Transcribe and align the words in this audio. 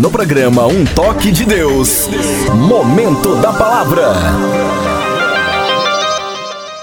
No 0.00 0.12
programa 0.12 0.64
Um 0.64 0.84
Toque 0.94 1.32
de 1.32 1.44
Deus, 1.44 2.06
Momento 2.68 3.34
da 3.42 3.52
Palavra. 3.52 4.12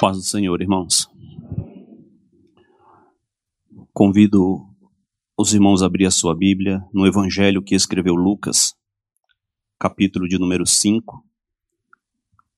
Paz 0.01 0.17
do 0.17 0.23
Senhor, 0.23 0.61
irmãos. 0.61 1.07
Convido 3.93 4.67
os 5.37 5.53
irmãos 5.53 5.81
a 5.81 5.85
abrir 5.85 6.05
a 6.05 6.11
sua 6.11 6.35
Bíblia 6.35 6.83
no 6.93 7.07
Evangelho 7.07 7.63
que 7.63 7.73
escreveu 7.73 8.15
Lucas, 8.15 8.73
capítulo 9.79 10.27
de 10.27 10.37
número 10.37 10.65
5, 10.65 11.23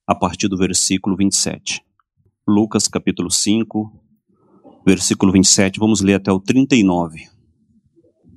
a 0.08 0.16
partir 0.16 0.48
do 0.48 0.58
versículo 0.58 1.16
27. 1.16 1.84
Lucas, 2.48 2.88
capítulo 2.88 3.30
5, 3.30 3.92
versículo 4.84 5.32
27, 5.32 5.80
vamos 5.80 6.02
ler 6.02 6.16
até 6.16 6.32
o 6.32 6.40
39. 6.40 7.30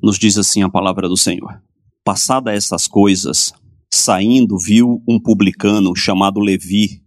Nos 0.03 0.19
diz 0.19 0.37
assim 0.37 0.63
a 0.63 0.69
palavra 0.69 1.09
do 1.09 1.17
Senhor. 1.17 1.63
Passada 2.05 2.53
essas 2.53 2.89
coisas, 2.89 3.53
saindo, 3.93 4.57
viu 4.59 5.03
um 5.07 5.21
publicano 5.21 5.95
chamado 5.95 6.41
Levi, 6.41 7.03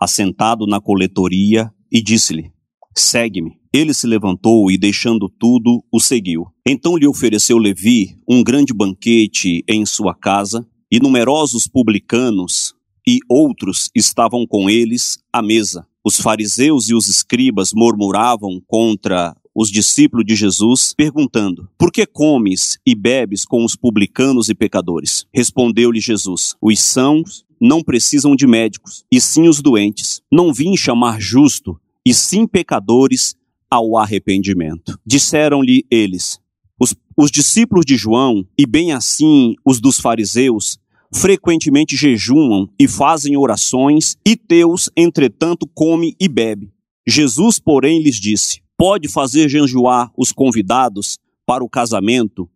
assentado 0.00 0.66
na 0.66 0.80
coletoria, 0.80 1.70
e 1.90 2.02
disse-lhe: 2.02 2.50
Segue-me. 2.96 3.60
Ele 3.74 3.94
se 3.94 4.06
levantou 4.06 4.70
e, 4.70 4.76
deixando 4.76 5.28
tudo, 5.28 5.82
o 5.90 5.98
seguiu. 5.98 6.46
Então 6.66 6.96
lhe 6.96 7.06
ofereceu 7.06 7.56
Levi 7.56 8.18
um 8.28 8.42
grande 8.42 8.74
banquete 8.74 9.64
em 9.66 9.86
sua 9.86 10.14
casa, 10.14 10.66
e 10.90 11.00
numerosos 11.00 11.66
publicanos 11.66 12.74
e 13.06 13.18
outros 13.28 13.90
estavam 13.94 14.46
com 14.46 14.68
eles 14.68 15.18
à 15.32 15.40
mesa. 15.40 15.86
Os 16.04 16.16
fariseus 16.16 16.90
e 16.90 16.94
os 16.94 17.08
escribas 17.08 17.72
murmuravam 17.72 18.60
contra 18.66 19.34
os 19.54 19.70
discípulos 19.70 20.24
de 20.24 20.34
Jesus, 20.34 20.94
perguntando: 20.96 21.68
Por 21.78 21.92
que 21.92 22.06
comes 22.06 22.78
e 22.86 22.94
bebes 22.94 23.44
com 23.44 23.64
os 23.64 23.76
publicanos 23.76 24.48
e 24.48 24.54
pecadores? 24.54 25.26
Respondeu-lhe 25.32 26.00
Jesus: 26.00 26.54
Os 26.60 26.80
sãos 26.80 27.44
não 27.60 27.82
precisam 27.82 28.34
de 28.34 28.46
médicos, 28.46 29.04
e 29.10 29.20
sim 29.20 29.48
os 29.48 29.60
doentes. 29.60 30.20
Não 30.30 30.52
vim 30.52 30.76
chamar 30.76 31.20
justo, 31.20 31.78
e 32.04 32.12
sim 32.12 32.46
pecadores 32.46 33.36
ao 33.70 33.96
arrependimento. 33.96 34.98
Disseram-lhe 35.06 35.86
eles: 35.90 36.40
os, 36.80 36.94
os 37.16 37.30
discípulos 37.30 37.84
de 37.84 37.96
João, 37.96 38.46
e 38.58 38.66
bem 38.66 38.92
assim 38.92 39.54
os 39.64 39.80
dos 39.80 40.00
fariseus, 40.00 40.78
frequentemente 41.14 41.94
jejuam 41.94 42.68
e 42.78 42.88
fazem 42.88 43.36
orações, 43.36 44.16
e 44.26 44.34
teus, 44.34 44.90
entretanto, 44.96 45.66
come 45.74 46.16
e 46.18 46.26
bebe. 46.28 46.72
Jesus, 47.06 47.58
porém, 47.58 48.02
lhes 48.02 48.16
disse: 48.16 48.61
pode 48.82 49.06
fazer 49.06 49.48
jejuar 49.48 50.10
os 50.16 50.32
convidados 50.32 51.16
para 51.46 51.62
o 51.62 51.68
casamento 51.68 52.50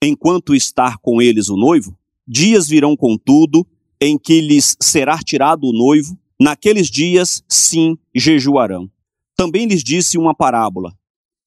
enquanto 0.00 0.54
estar 0.54 0.98
com 0.98 1.20
eles 1.20 1.48
o 1.48 1.56
noivo? 1.56 1.98
Dias 2.24 2.68
virão, 2.68 2.96
contudo, 2.96 3.66
em 4.00 4.16
que 4.16 4.40
lhes 4.40 4.76
será 4.80 5.18
tirado 5.18 5.64
o 5.64 5.72
noivo, 5.72 6.16
naqueles 6.40 6.88
dias, 6.88 7.42
sim, 7.48 7.98
jejuarão. 8.14 8.88
Também 9.36 9.66
lhes 9.66 9.82
disse 9.82 10.16
uma 10.16 10.32
parábola: 10.32 10.96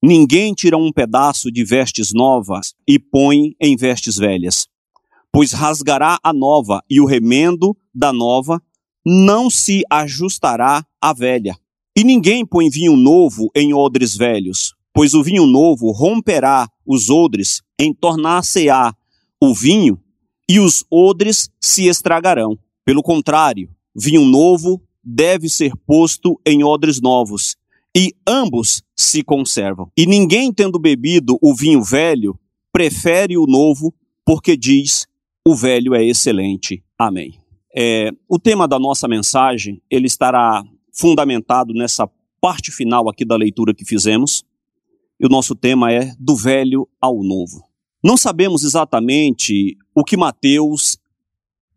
Ninguém 0.03 0.53
tira 0.53 0.77
um 0.77 0.92
pedaço 0.92 1.49
de 1.49 1.64
vestes 1.64 2.11
novas 2.14 2.73
e 2.86 2.99
põe 2.99 3.55
em 3.58 3.77
vestes 3.77 4.17
velhas, 4.17 4.67
pois 5.31 5.53
rasgará 5.53 6.20
a 6.22 6.33
nova 6.33 6.83
e 6.89 6.99
o 6.99 7.05
remendo 7.05 7.73
da 7.94 8.11
nova 8.11 8.61
não 9.05 9.49
se 9.49 9.81
ajustará 9.89 10.86
à 10.99 11.14
velha. 11.14 11.58
E 11.98 12.04
ninguém 12.04 12.46
põe 12.46 12.70
vinho 12.70 12.96
novo 12.96 13.50
em 13.56 13.74
odres 13.74 14.18
velhos, 14.18 14.74
pois 14.94 15.14
o 15.14 15.24
vinho 15.24 15.46
novo 15.46 15.92
romperá 15.92 16.68
os 16.86 17.10
odres 17.10 17.62
em 17.80 17.94
tornar-se-á 17.94 18.94
o 19.42 19.54
vinho, 19.54 20.00
e 20.50 20.60
os 20.60 20.84
odres 20.92 21.50
se 21.60 21.88
estragarão. 21.88 22.58
Pelo 22.84 23.02
contrário, 23.02 23.70
vinho 23.96 24.26
novo 24.26 24.82
deve 25.04 25.50
ser 25.50 25.72
posto 25.86 26.40
em 26.46 26.64
odres 26.64 27.00
novos, 27.02 27.55
e 27.95 28.14
ambos 28.28 28.84
se 28.95 29.23
conservam. 29.23 29.89
E 29.98 30.05
ninguém, 30.05 30.52
tendo 30.52 30.78
bebido 30.78 31.38
o 31.42 31.55
vinho 31.55 31.82
velho, 31.82 32.38
prefere 32.72 33.38
o 33.38 33.45
novo, 33.45 33.94
porque 34.26 34.58
diz: 34.58 35.08
o 35.48 35.55
velho 35.55 35.95
é 35.95 36.04
excelente. 36.04 36.84
Amém. 36.98 37.39
É, 37.73 38.11
o 38.28 38.39
tema 38.39 38.67
da 38.67 38.80
nossa 38.80 39.08
mensagem 39.08 39.82
ele 39.89 40.08
estará 40.08 40.64
fundamentado 40.95 41.73
nessa 41.73 42.10
parte 42.39 42.72
final 42.72 43.10
aqui 43.10 43.26
da 43.26 43.36
leitura 43.36 43.73
que 43.73 43.86
fizemos. 43.86 44.44
E 45.20 45.26
o 45.26 45.30
nosso 45.30 45.56
tema 45.56 45.92
é 45.92 46.14
do 46.20 46.36
velho 46.36 46.88
ao 47.02 47.23
novo. 47.23 47.64
Não 48.04 48.16
sabemos 48.16 48.64
exatamente 48.64 49.78
o 49.94 50.04
que 50.04 50.16
Mateus, 50.16 50.98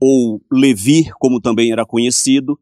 ou 0.01 0.43
Levi, 0.53 1.11
como 1.19 1.41
também 1.41 1.73
era 1.73 1.87
conhecido, 1.87 2.59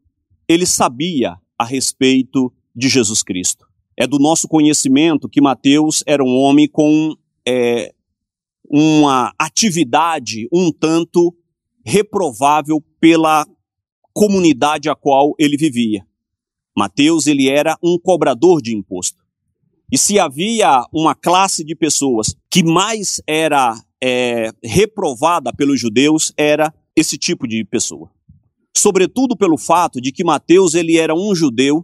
ele 0.47 0.65
sabia 0.65 1.37
a 1.59 1.65
respeito 1.65 2.53
de 2.73 2.87
Jesus 2.87 3.21
Cristo. 3.21 3.67
É 3.97 4.07
do 4.07 4.19
nosso 4.19 4.47
conhecimento 4.47 5.27
que 5.27 5.41
Mateus 5.41 6.03
era 6.07 6.23
um 6.23 6.37
homem 6.37 6.67
com 6.67 7.15
é, 7.45 7.93
uma 8.69 9.33
atividade 9.37 10.47
um 10.53 10.71
tanto 10.71 11.35
reprovável 11.85 12.81
pela 12.99 13.45
comunidade 14.13 14.89
a 14.89 14.95
qual 14.95 15.33
ele 15.37 15.57
vivia. 15.57 16.06
Mateus 16.77 17.25
ele 17.25 17.49
era 17.49 17.75
um 17.81 17.97
cobrador 17.97 18.61
de 18.61 18.75
imposto. 18.75 19.17
E 19.91 19.97
se 19.97 20.19
havia 20.19 20.85
uma 20.93 21.15
classe 21.15 21.63
de 21.63 21.75
pessoas 21.75 22.35
que 22.51 22.63
mais 22.63 23.19
era 23.25 23.73
é, 24.03 24.51
reprovada 24.63 25.51
pelos 25.51 25.79
judeus, 25.79 26.31
era 26.37 26.71
esse 26.95 27.17
tipo 27.17 27.47
de 27.47 27.65
pessoa. 27.65 28.11
Sobretudo 28.77 29.35
pelo 29.35 29.57
fato 29.57 29.99
de 29.99 30.11
que 30.11 30.23
Mateus 30.23 30.75
ele 30.75 30.97
era 30.97 31.15
um 31.15 31.33
judeu, 31.33 31.83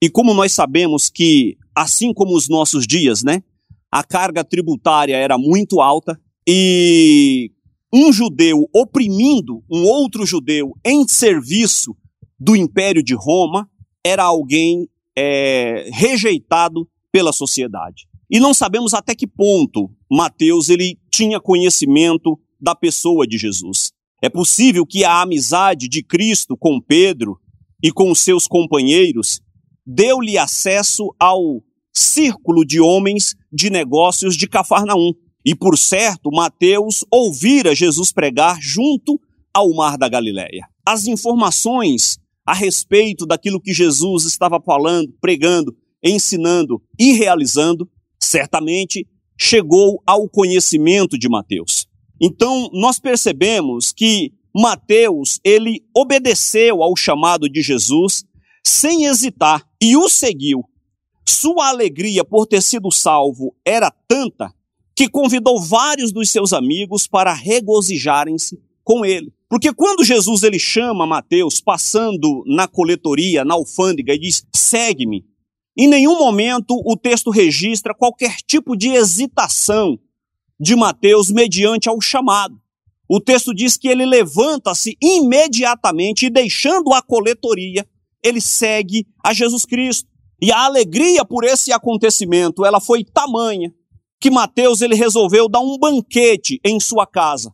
e 0.00 0.08
como 0.08 0.32
nós 0.32 0.52
sabemos 0.52 1.10
que, 1.10 1.58
assim 1.74 2.14
como 2.14 2.34
os 2.34 2.48
nossos 2.48 2.86
dias, 2.86 3.22
né, 3.22 3.42
a 3.90 4.02
carga 4.02 4.42
tributária 4.42 5.14
era 5.14 5.36
muito 5.36 5.82
alta, 5.82 6.18
e 6.48 7.50
um 7.92 8.10
judeu 8.10 8.66
oprimindo 8.74 9.62
um 9.70 9.84
outro 9.84 10.24
judeu 10.24 10.72
em 10.82 11.06
serviço 11.06 11.94
do 12.40 12.56
Império 12.56 13.02
de 13.02 13.14
Roma, 13.14 13.68
era 14.04 14.24
alguém 14.24 14.88
é, 15.16 15.88
rejeitado 15.92 16.88
pela 17.10 17.32
sociedade. 17.32 18.06
E 18.30 18.40
não 18.40 18.54
sabemos 18.54 18.94
até 18.94 19.14
que 19.14 19.26
ponto 19.26 19.90
Mateus 20.10 20.68
ele 20.68 20.98
tinha 21.10 21.38
conhecimento 21.38 22.38
da 22.60 22.74
pessoa 22.74 23.26
de 23.26 23.36
Jesus. 23.36 23.92
É 24.22 24.28
possível 24.28 24.86
que 24.86 25.04
a 25.04 25.20
amizade 25.20 25.88
de 25.88 26.02
Cristo 26.02 26.56
com 26.56 26.80
Pedro 26.80 27.38
e 27.82 27.90
com 27.90 28.10
os 28.10 28.20
seus 28.20 28.46
companheiros 28.46 29.40
deu-lhe 29.84 30.38
acesso 30.38 31.14
ao 31.18 31.62
círculo 31.92 32.64
de 32.64 32.80
homens 32.80 33.34
de 33.52 33.68
negócios 33.68 34.36
de 34.36 34.48
Cafarnaum. 34.48 35.12
E 35.44 35.54
por 35.54 35.76
certo, 35.76 36.30
Mateus 36.30 37.04
ouvira 37.10 37.74
Jesus 37.74 38.12
pregar 38.12 38.58
junto 38.60 39.20
ao 39.52 39.74
mar 39.74 39.98
da 39.98 40.08
Galileia. 40.08 40.66
As 40.86 41.06
informações 41.06 42.18
a 42.44 42.54
respeito 42.54 43.26
daquilo 43.26 43.60
que 43.60 43.72
Jesus 43.72 44.24
estava 44.24 44.60
falando, 44.60 45.12
pregando, 45.20 45.76
ensinando 46.02 46.82
e 46.98 47.12
realizando, 47.12 47.88
certamente 48.20 49.06
chegou 49.38 50.02
ao 50.06 50.28
conhecimento 50.28 51.18
de 51.18 51.28
Mateus. 51.28 51.86
Então, 52.20 52.68
nós 52.72 52.98
percebemos 52.98 53.92
que 53.92 54.32
Mateus, 54.54 55.40
ele 55.42 55.82
obedeceu 55.96 56.82
ao 56.82 56.94
chamado 56.96 57.48
de 57.48 57.62
Jesus 57.62 58.24
sem 58.64 59.04
hesitar 59.06 59.66
e 59.80 59.96
o 59.96 60.08
seguiu. 60.08 60.64
Sua 61.26 61.68
alegria 61.68 62.24
por 62.24 62.46
ter 62.46 62.62
sido 62.62 62.90
salvo 62.90 63.56
era 63.64 63.90
tanta 64.06 64.52
que 64.94 65.08
convidou 65.08 65.60
vários 65.60 66.12
dos 66.12 66.30
seus 66.30 66.52
amigos 66.52 67.06
para 67.06 67.32
regozijarem-se 67.32 68.60
com 68.84 69.04
ele. 69.04 69.32
Porque 69.52 69.70
quando 69.70 70.02
Jesus 70.02 70.44
ele 70.44 70.58
chama 70.58 71.06
Mateus 71.06 71.60
passando 71.60 72.42
na 72.46 72.66
coletoria, 72.66 73.44
na 73.44 73.52
alfândega 73.52 74.14
e 74.14 74.18
diz: 74.18 74.46
"Segue-me", 74.50 75.26
em 75.76 75.86
nenhum 75.86 76.18
momento 76.18 76.74
o 76.86 76.96
texto 76.96 77.28
registra 77.28 77.94
qualquer 77.94 78.36
tipo 78.46 78.74
de 78.74 78.88
hesitação 78.88 79.98
de 80.58 80.74
Mateus 80.74 81.30
mediante 81.30 81.86
ao 81.86 82.00
chamado. 82.00 82.58
O 83.06 83.20
texto 83.20 83.52
diz 83.52 83.76
que 83.76 83.88
ele 83.88 84.06
levanta-se 84.06 84.96
imediatamente 85.02 86.24
e 86.24 86.30
deixando 86.30 86.90
a 86.94 87.02
coletoria, 87.02 87.86
ele 88.24 88.40
segue 88.40 89.06
a 89.22 89.34
Jesus 89.34 89.66
Cristo. 89.66 90.08
E 90.40 90.50
a 90.50 90.64
alegria 90.64 91.26
por 91.26 91.44
esse 91.44 91.72
acontecimento, 91.72 92.64
ela 92.64 92.80
foi 92.80 93.04
tamanha 93.04 93.70
que 94.18 94.30
Mateus 94.30 94.80
ele 94.80 94.94
resolveu 94.94 95.46
dar 95.46 95.60
um 95.60 95.76
banquete 95.76 96.58
em 96.64 96.80
sua 96.80 97.06
casa 97.06 97.52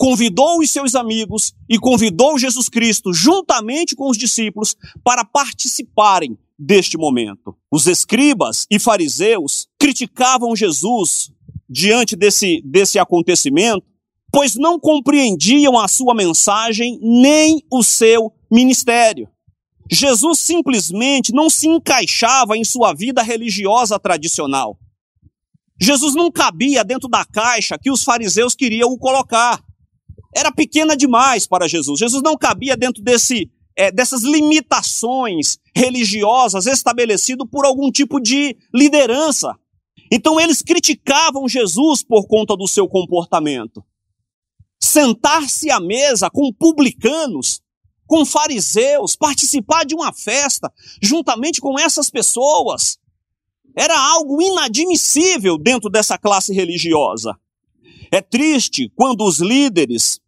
convidou 0.00 0.60
os 0.60 0.70
seus 0.70 0.94
amigos 0.94 1.52
e 1.68 1.78
convidou 1.78 2.38
Jesus 2.38 2.70
Cristo, 2.70 3.12
juntamente 3.12 3.94
com 3.94 4.08
os 4.08 4.16
discípulos, 4.16 4.74
para 5.04 5.26
participarem 5.26 6.38
deste 6.58 6.96
momento. 6.96 7.54
Os 7.70 7.86
escribas 7.86 8.66
e 8.70 8.78
fariseus 8.78 9.68
criticavam 9.78 10.56
Jesus 10.56 11.30
diante 11.68 12.16
desse, 12.16 12.62
desse 12.64 12.98
acontecimento, 12.98 13.86
pois 14.32 14.54
não 14.54 14.80
compreendiam 14.80 15.78
a 15.78 15.86
sua 15.86 16.14
mensagem 16.14 16.98
nem 17.02 17.62
o 17.70 17.82
seu 17.82 18.32
ministério. 18.50 19.28
Jesus 19.92 20.40
simplesmente 20.40 21.30
não 21.30 21.50
se 21.50 21.68
encaixava 21.68 22.56
em 22.56 22.64
sua 22.64 22.94
vida 22.94 23.20
religiosa 23.22 23.98
tradicional. 23.98 24.78
Jesus 25.78 26.14
não 26.14 26.32
cabia 26.32 26.82
dentro 26.82 27.06
da 27.06 27.22
caixa 27.22 27.78
que 27.78 27.90
os 27.90 28.02
fariseus 28.02 28.54
queriam 28.54 28.90
o 28.90 28.98
colocar. 28.98 29.62
Era 30.34 30.52
pequena 30.52 30.96
demais 30.96 31.46
para 31.46 31.68
Jesus. 31.68 31.98
Jesus 31.98 32.22
não 32.22 32.36
cabia 32.36 32.76
dentro 32.76 33.02
desse, 33.02 33.50
é, 33.76 33.90
dessas 33.90 34.22
limitações 34.22 35.58
religiosas 35.74 36.66
estabelecidas 36.66 37.48
por 37.50 37.64
algum 37.64 37.90
tipo 37.90 38.20
de 38.20 38.56
liderança. 38.72 39.56
Então 40.10 40.40
eles 40.40 40.62
criticavam 40.62 41.48
Jesus 41.48 42.02
por 42.02 42.26
conta 42.26 42.56
do 42.56 42.66
seu 42.66 42.88
comportamento. 42.88 43.84
Sentar-se 44.80 45.70
à 45.70 45.78
mesa 45.78 46.30
com 46.30 46.52
publicanos, 46.52 47.60
com 48.06 48.24
fariseus, 48.24 49.14
participar 49.14 49.84
de 49.84 49.94
uma 49.94 50.12
festa 50.12 50.72
juntamente 51.00 51.60
com 51.60 51.78
essas 51.78 52.10
pessoas, 52.10 52.98
era 53.76 53.96
algo 53.96 54.42
inadmissível 54.42 55.56
dentro 55.56 55.88
dessa 55.88 56.18
classe 56.18 56.52
religiosa. 56.52 57.38
É 58.12 58.20
triste 58.20 58.90
quando 58.96 59.24
os 59.24 59.38
líderes 59.38 60.20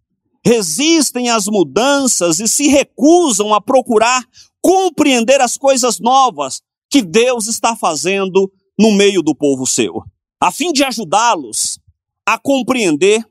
resistem 0.44 1.29
às 1.29 1.46
mudanças 1.46 2.40
e 2.40 2.49
se 2.49 2.69
recusam 2.69 3.55
a 3.55 3.61
procurar 3.61 4.25
compreender 4.61 5.40
as 5.40 5.56
coisas 5.56 5.99
novas 5.99 6.61
que 6.90 7.02
Deus 7.02 7.46
está 7.46 7.75
fazendo 7.75 8.52
no 8.79 8.93
meio 8.93 9.23
do 9.23 9.34
povo 9.34 9.67
seu. 9.67 10.02
A 10.40 10.50
fim 10.50 10.73
de 10.73 10.84
ajudá-los 10.84 11.79
a 12.26 12.38
compreender, 12.38 13.25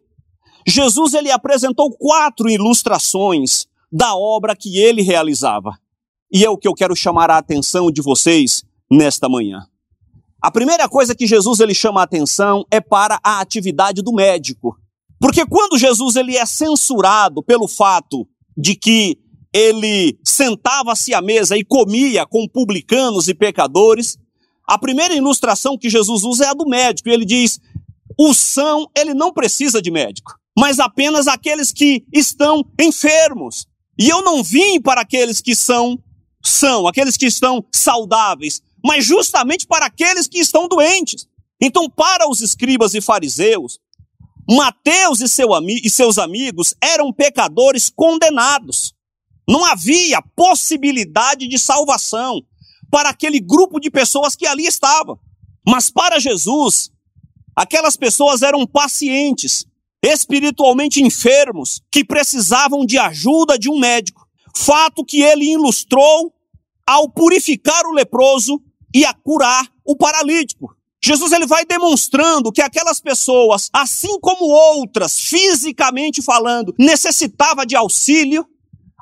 Jesus 0.67 1.13
ele 1.13 1.31
apresentou 1.31 1.91
quatro 1.91 2.49
ilustrações 2.49 3.65
da 3.91 4.15
obra 4.15 4.55
que 4.55 4.77
ele 4.77 5.01
realizava. 5.01 5.77
E 6.31 6.45
é 6.45 6.49
o 6.49 6.57
que 6.57 6.67
eu 6.67 6.73
quero 6.73 6.95
chamar 6.95 7.29
a 7.29 7.37
atenção 7.37 7.91
de 7.91 8.01
vocês 8.01 8.63
nesta 8.89 9.27
manhã. 9.27 9.65
A 10.41 10.49
primeira 10.49 10.89
coisa 10.89 11.13
que 11.13 11.27
Jesus 11.27 11.59
ele 11.59 11.73
chama 11.73 12.01
a 12.01 12.03
atenção 12.03 12.65
é 12.71 12.81
para 12.81 13.19
a 13.23 13.39
atividade 13.39 14.01
do 14.01 14.11
médico. 14.11 14.75
Porque 15.19 15.45
quando 15.45 15.77
Jesus 15.77 16.15
ele 16.15 16.35
é 16.35 16.45
censurado 16.45 17.43
pelo 17.43 17.67
fato 17.67 18.27
de 18.57 18.75
que 18.75 19.19
ele 19.53 20.17
sentava-se 20.23 21.13
à 21.13 21.21
mesa 21.21 21.55
e 21.55 21.63
comia 21.63 22.25
com 22.25 22.47
publicanos 22.47 23.27
e 23.27 23.35
pecadores, 23.35 24.17
a 24.67 24.79
primeira 24.79 25.13
ilustração 25.13 25.77
que 25.77 25.89
Jesus 25.89 26.23
usa 26.23 26.45
é 26.45 26.47
a 26.47 26.53
do 26.53 26.67
médico. 26.67 27.09
Ele 27.09 27.25
diz: 27.25 27.59
o 28.17 28.33
são, 28.33 28.87
ele 28.97 29.13
não 29.13 29.31
precisa 29.31 29.79
de 29.79 29.91
médico, 29.91 30.33
mas 30.57 30.79
apenas 30.79 31.27
aqueles 31.27 31.71
que 31.71 32.03
estão 32.11 32.63
enfermos. 32.79 33.67
E 33.99 34.09
eu 34.09 34.23
não 34.23 34.43
vim 34.43 34.81
para 34.81 35.01
aqueles 35.01 35.39
que 35.39 35.55
são 35.55 35.99
são, 36.43 36.87
aqueles 36.87 37.17
que 37.17 37.27
estão 37.27 37.63
saudáveis, 37.71 38.61
mas 38.83 39.05
justamente 39.05 39.67
para 39.67 39.85
aqueles 39.85 40.27
que 40.27 40.39
estão 40.39 40.67
doentes. 40.67 41.27
Então, 41.61 41.89
para 41.89 42.29
os 42.29 42.41
escribas 42.41 42.93
e 42.93 43.01
fariseus, 43.01 43.79
Mateus 44.49 45.21
e, 45.21 45.29
seu 45.29 45.47
e 45.67 45.89
seus 45.89 46.17
amigos 46.17 46.73
eram 46.81 47.13
pecadores 47.13 47.89
condenados. 47.89 48.93
Não 49.47 49.63
havia 49.65 50.21
possibilidade 50.35 51.47
de 51.47 51.59
salvação 51.59 52.41
para 52.89 53.09
aquele 53.09 53.39
grupo 53.39 53.79
de 53.79 53.89
pessoas 53.89 54.35
que 54.35 54.47
ali 54.47 54.65
estavam. 54.65 55.19
Mas 55.65 55.89
para 55.91 56.19
Jesus, 56.19 56.91
aquelas 57.55 57.95
pessoas 57.95 58.41
eram 58.41 58.65
pacientes, 58.65 59.65
espiritualmente 60.03 61.01
enfermos, 61.01 61.81
que 61.91 62.03
precisavam 62.03 62.85
de 62.85 62.97
ajuda 62.97 63.57
de 63.57 63.69
um 63.69 63.79
médico. 63.79 64.27
Fato 64.55 65.05
que 65.05 65.21
ele 65.21 65.51
ilustrou 65.51 66.33
ao 66.85 67.09
purificar 67.09 67.85
o 67.85 67.93
leproso 67.93 68.61
e 68.93 69.05
a 69.05 69.13
curar 69.13 69.67
o 69.85 69.95
paralítico. 69.95 70.75
Jesus 71.03 71.31
ele 71.31 71.47
vai 71.47 71.65
demonstrando 71.65 72.51
que 72.51 72.61
aquelas 72.61 72.99
pessoas, 72.99 73.69
assim 73.73 74.19
como 74.19 74.45
outras, 74.45 75.19
fisicamente 75.19 76.21
falando, 76.21 76.75
necessitava 76.77 77.65
de 77.65 77.75
auxílio, 77.75 78.45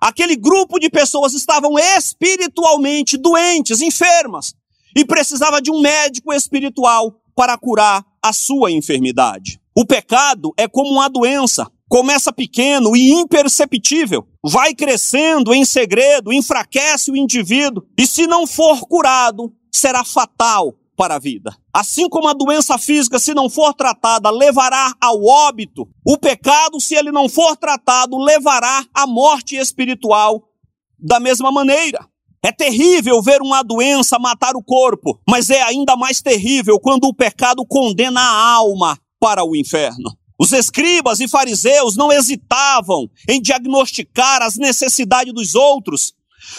aquele 0.02 0.38
grupo 0.38 0.80
de 0.80 0.90
pessoas 0.90 1.34
estavam 1.34 1.78
espiritualmente 1.78 3.18
doentes, 3.18 3.82
enfermas, 3.82 4.56
e 4.96 5.04
precisava 5.04 5.62
de 5.62 5.70
um 5.70 5.82
médico 5.82 6.34
espiritual 6.34 7.20
para 7.36 7.58
curar 7.58 8.06
a 8.24 8.32
sua 8.32 8.72
enfermidade. 8.72 9.60
O 9.76 9.86
pecado 9.86 10.54
é 10.58 10.68
como 10.68 10.90
uma 10.90 11.10
doença, 11.10 11.70
começa 11.90 12.32
pequeno 12.32 12.96
e 12.96 13.12
imperceptível, 13.12 14.26
vai 14.44 14.74
crescendo 14.74 15.54
em 15.54 15.66
segredo, 15.66 16.32
enfraquece 16.32 17.12
o 17.12 17.18
indivíduo, 17.18 17.86
e 17.98 18.08
se 18.08 18.26
não 18.26 18.48
for 18.48 18.82
curado, 18.82 19.54
será 19.72 20.04
fatal 20.04 20.76
para 20.96 21.16
a 21.16 21.20
vida. 21.20 21.56
Assim 21.74 22.10
como 22.10 22.28
a 22.28 22.34
doença 22.34 22.78
física, 22.78 23.20
se 23.20 23.34
não 23.34 23.50
for 23.50 23.74
tratada, 23.74 24.30
levará 24.30 24.94
ao 25.00 25.24
óbito, 25.24 25.88
o 26.06 26.18
pecado, 26.18 26.80
se 26.82 26.94
ele 26.94 27.12
não 27.12 27.30
for 27.30 27.56
tratado, 27.56 28.18
levará 28.18 28.86
à 28.94 29.08
morte 29.08 29.56
espiritual 29.56 30.44
da 31.00 31.20
mesma 31.20 31.52
maneira. 31.52 32.06
É 32.44 32.52
terrível 32.52 33.22
ver 33.22 33.42
uma 33.42 33.64
doença 33.64 34.20
matar 34.20 34.56
o 34.56 34.64
corpo, 34.64 35.20
mas 35.28 35.50
é 35.50 35.62
ainda 35.62 35.96
mais 35.96 36.22
terrível 36.22 36.80
quando 36.80 37.06
o 37.06 37.14
pecado 37.14 37.66
condena 37.66 38.20
a 38.20 38.54
alma 38.54 38.98
para 39.20 39.44
o 39.44 39.56
inferno. 39.56 40.18
Os 40.40 40.54
escribas 40.54 41.20
e 41.20 41.28
fariseus 41.28 41.98
não 41.98 42.12
hesitavam 42.12 43.10
em 43.28 43.42
diagnosticar 43.42 44.42
as 44.42 44.56
necessidades 44.56 45.34
dos 45.34 45.54
outros, 45.54 46.14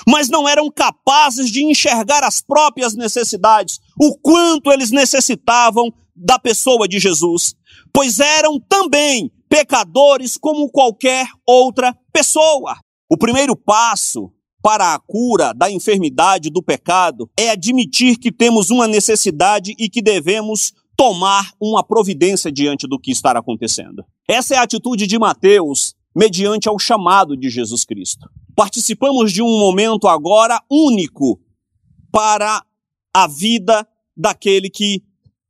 mas 0.06 0.28
não 0.28 0.48
eram 0.48 0.70
capazes 0.70 1.50
de 1.50 1.64
enxergar 1.64 2.22
as 2.24 2.40
próprias 2.40 2.94
necessidades, 2.94 3.80
o 4.00 4.16
quanto 4.18 4.70
eles 4.72 4.90
necessitavam 4.90 5.92
da 6.14 6.38
pessoa 6.38 6.86
de 6.86 6.98
Jesus, 6.98 7.54
pois 7.92 8.20
eram 8.20 8.60
também 8.60 9.30
pecadores 9.48 10.36
como 10.36 10.70
qualquer 10.70 11.26
outra 11.46 11.96
pessoa. 12.12 12.76
O 13.10 13.16
primeiro 13.16 13.56
passo 13.56 14.30
para 14.62 14.94
a 14.94 14.98
cura 14.98 15.52
da 15.54 15.70
enfermidade 15.70 16.50
do 16.50 16.62
pecado 16.62 17.28
é 17.36 17.50
admitir 17.50 18.18
que 18.18 18.30
temos 18.30 18.70
uma 18.70 18.86
necessidade 18.86 19.74
e 19.78 19.88
que 19.88 20.02
devemos 20.02 20.72
tomar 20.96 21.50
uma 21.58 21.82
providência 21.82 22.52
diante 22.52 22.86
do 22.86 22.98
que 22.98 23.10
está 23.10 23.32
acontecendo. 23.32 24.04
Essa 24.28 24.54
é 24.54 24.58
a 24.58 24.62
atitude 24.62 25.06
de 25.06 25.18
Mateus 25.18 25.94
mediante 26.14 26.68
ao 26.68 26.78
chamado 26.78 27.36
de 27.36 27.48
Jesus 27.48 27.84
Cristo. 27.84 28.28
Participamos 28.60 29.32
de 29.32 29.40
um 29.40 29.58
momento 29.58 30.06
agora 30.06 30.62
único 30.70 31.40
para 32.12 32.62
a 33.10 33.26
vida 33.26 33.88
daquele 34.14 34.68
que 34.68 35.02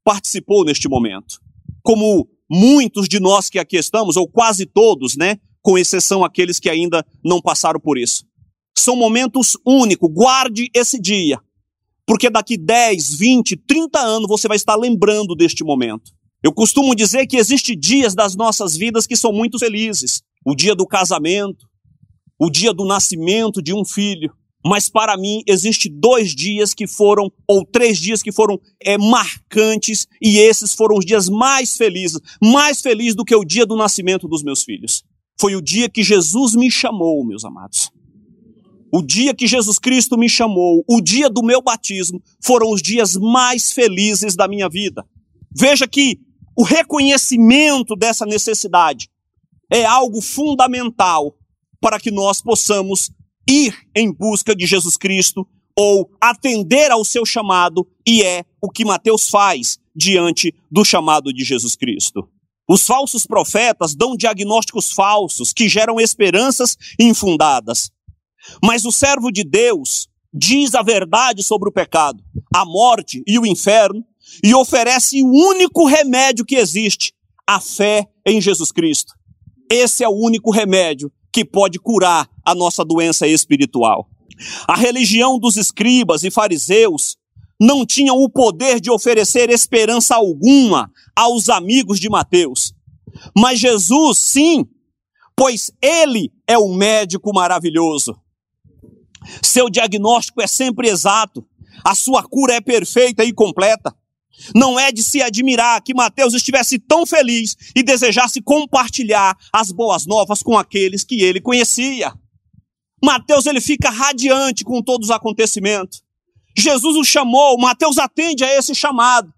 participou 0.05 0.65
neste 0.65 0.89
momento. 0.89 1.41
Como 1.83 2.29
muitos 2.49 3.09
de 3.09 3.19
nós 3.19 3.51
que 3.51 3.59
aqui 3.59 3.77
estamos, 3.77 4.17
ou 4.17 4.29
quase 4.29 4.65
todos, 4.65 5.17
né, 5.17 5.41
com 5.61 5.77
exceção 5.77 6.23
aqueles 6.23 6.61
que 6.61 6.71
ainda 6.71 7.05
não 7.25 7.43
passaram 7.43 7.81
por 7.81 7.99
isso. 7.99 8.25
São 8.79 8.95
momentos 8.95 9.57
únicos, 9.67 10.09
guarde 10.13 10.71
esse 10.73 10.97
dia, 10.97 11.41
porque 12.07 12.31
daqui 12.31 12.57
10, 12.57 13.17
20, 13.17 13.57
30 13.57 13.99
anos 13.99 14.29
você 14.29 14.47
vai 14.47 14.57
estar 14.57 14.77
lembrando 14.77 15.35
deste 15.35 15.65
momento. 15.65 16.13
Eu 16.45 16.53
costumo 16.53 16.95
dizer 16.95 17.27
que 17.27 17.39
existem 17.39 17.77
dias 17.77 18.15
das 18.15 18.37
nossas 18.37 18.77
vidas 18.77 19.05
que 19.05 19.17
são 19.17 19.33
muito 19.33 19.59
felizes. 19.59 20.23
O 20.47 20.55
dia 20.55 20.77
do 20.77 20.87
casamento, 20.87 21.69
o 22.41 22.49
dia 22.49 22.73
do 22.73 22.87
nascimento 22.87 23.63
de 23.63 23.75
um 23.75 23.85
filho. 23.85 24.33
Mas 24.65 24.89
para 24.89 25.17
mim 25.17 25.43
existe 25.47 25.89
dois 25.89 26.35
dias 26.35 26.75
que 26.75 26.87
foram, 26.87 27.31
ou 27.47 27.65
três 27.65 27.99
dias 27.99 28.23
que 28.23 28.33
foram 28.33 28.59
é, 28.83 28.99
marcantes, 28.99 30.07
e 30.21 30.39
esses 30.39 30.75
foram 30.75 30.97
os 30.97 31.05
dias 31.05 31.29
mais 31.29 31.77
felizes, 31.77 32.21
mais 32.43 32.81
felizes 32.81 33.15
do 33.15 33.25
que 33.25 33.35
o 33.35 33.45
dia 33.45 33.65
do 33.65 33.77
nascimento 33.77 34.29
dos 34.29 34.43
meus 34.43 34.63
filhos. 34.63 35.03
Foi 35.41 35.57
o 35.57 35.63
dia 35.63 35.89
que 35.89 36.03
Jesus 36.03 36.55
me 36.55 36.71
chamou, 36.71 37.25
meus 37.25 37.45
amados. 37.45 37.91
O 38.93 39.03
dia 39.03 39.33
que 39.33 39.47
Jesus 39.47 39.79
Cristo 39.79 40.19
me 40.19 40.29
chamou, 40.29 40.85
o 40.87 41.01
dia 41.01 41.31
do 41.31 41.43
meu 41.43 41.63
batismo, 41.63 42.23
foram 42.43 42.71
os 42.71 42.83
dias 42.83 43.17
mais 43.17 43.73
felizes 43.73 44.35
da 44.35 44.49
minha 44.49 44.69
vida. 44.69 45.07
Veja 45.57 45.87
que 45.87 46.19
o 46.57 46.63
reconhecimento 46.63 47.97
dessa 47.97 48.27
necessidade 48.27 49.09
é 49.73 49.87
algo 49.87 50.21
fundamental 50.21 51.35
para 51.81 51.99
que 51.99 52.11
nós 52.11 52.41
possamos 52.41 53.11
ir 53.49 53.75
em 53.95 54.13
busca 54.13 54.55
de 54.55 54.67
Jesus 54.67 54.97
Cristo 54.97 55.47
ou 55.77 56.11
atender 56.21 56.91
ao 56.91 57.05
seu 57.05 57.25
chamado, 57.25 57.87
e 58.07 58.23
é 58.23 58.45
o 58.61 58.69
que 58.69 58.85
Mateus 58.85 59.31
faz 59.31 59.79
diante 59.97 60.55
do 60.71 60.85
chamado 60.85 61.33
de 61.33 61.43
Jesus 61.43 61.75
Cristo. 61.75 62.29
Os 62.69 62.85
falsos 62.85 63.27
profetas 63.27 63.95
dão 63.95 64.17
diagnósticos 64.17 64.93
falsos 64.93 65.53
que 65.53 65.69
geram 65.69 66.01
esperanças 66.01 66.77
infundadas. 67.01 67.91
Mas 68.63 68.85
o 68.85 68.93
servo 68.93 69.31
de 69.33 69.43
Deus 69.43 70.09
diz 70.33 70.75
a 70.75 70.83
verdade 70.83 71.43
sobre 71.43 71.69
o 71.69 71.73
pecado, 71.73 72.23
a 72.55 72.65
morte 72.65 73.23
e 73.27 73.39
o 73.39 73.47
inferno 73.47 74.05
e 74.45 74.55
oferece 74.55 75.23
o 75.23 75.27
único 75.27 75.87
remédio 75.87 76.45
que 76.45 76.55
existe, 76.55 77.13
a 77.47 77.61
fé 77.61 78.07
em 78.25 78.41
Jesus 78.41 78.71
Cristo. 78.71 79.15
Esse 79.69 80.05
é 80.05 80.09
o 80.09 80.15
único 80.15 80.51
remédio 80.51 81.11
que 81.33 81.45
pode 81.45 81.79
curar 81.79 82.29
a 82.45 82.55
nossa 82.55 82.85
doença 82.85 83.27
espiritual. 83.27 84.09
A 84.67 84.77
religião 84.77 85.39
dos 85.39 85.57
escribas 85.57 86.25
e 86.25 86.31
fariseus 86.31 87.17
não 87.61 87.85
tinham 87.85 88.17
o 88.17 88.29
poder 88.29 88.81
de 88.81 88.91
oferecer 88.91 89.51
esperança 89.51 90.15
alguma 90.17 90.91
aos 91.15 91.49
amigos 91.49 92.01
de 92.01 92.09
Mateus. 92.09 92.75
Mas 93.37 93.61
Jesus, 93.61 94.19
sim, 94.19 94.67
pois 95.37 95.71
ele 95.83 96.33
é 96.47 96.59
um 96.59 96.75
médico 96.75 97.33
maravilhoso. 97.35 98.17
Seu 99.43 99.69
diagnóstico 99.69 100.41
é 100.41 100.47
sempre 100.47 100.89
exato, 100.89 101.47
a 101.85 101.95
sua 101.95 102.23
cura 102.23 102.55
é 102.55 102.61
perfeita 102.61 103.25
e 103.25 103.33
completa. 103.33 103.95
Não 104.55 104.79
é 104.79 104.91
de 104.93 105.03
se 105.03 105.23
admirar 105.23 105.83
que 105.83 105.95
Mateus 105.95 106.35
estivesse 106.35 106.79
tão 106.79 107.07
feliz 107.07 107.57
e 107.75 107.83
desejasse 107.83 108.41
compartilhar 108.41 109.37
as 109.53 109.71
boas 109.71 110.07
novas 110.07 110.43
com 110.43 110.57
aqueles 110.57 111.05
que 111.05 111.23
ele 111.23 111.41
conhecia. 111.41 112.13
Mateus 113.03 113.47
ele 113.47 113.61
fica 113.61 113.91
radiante 113.91 114.65
com 114.65 114.83
todos 114.83 115.09
os 115.09 115.15
acontecimentos. 115.15 116.03
Jesus 116.57 116.97
o 116.97 117.05
chamou, 117.05 117.59
Mateus 117.59 117.99
atende 117.99 118.45
a 118.45 118.59
esse 118.59 118.75
chamado. 118.75 119.33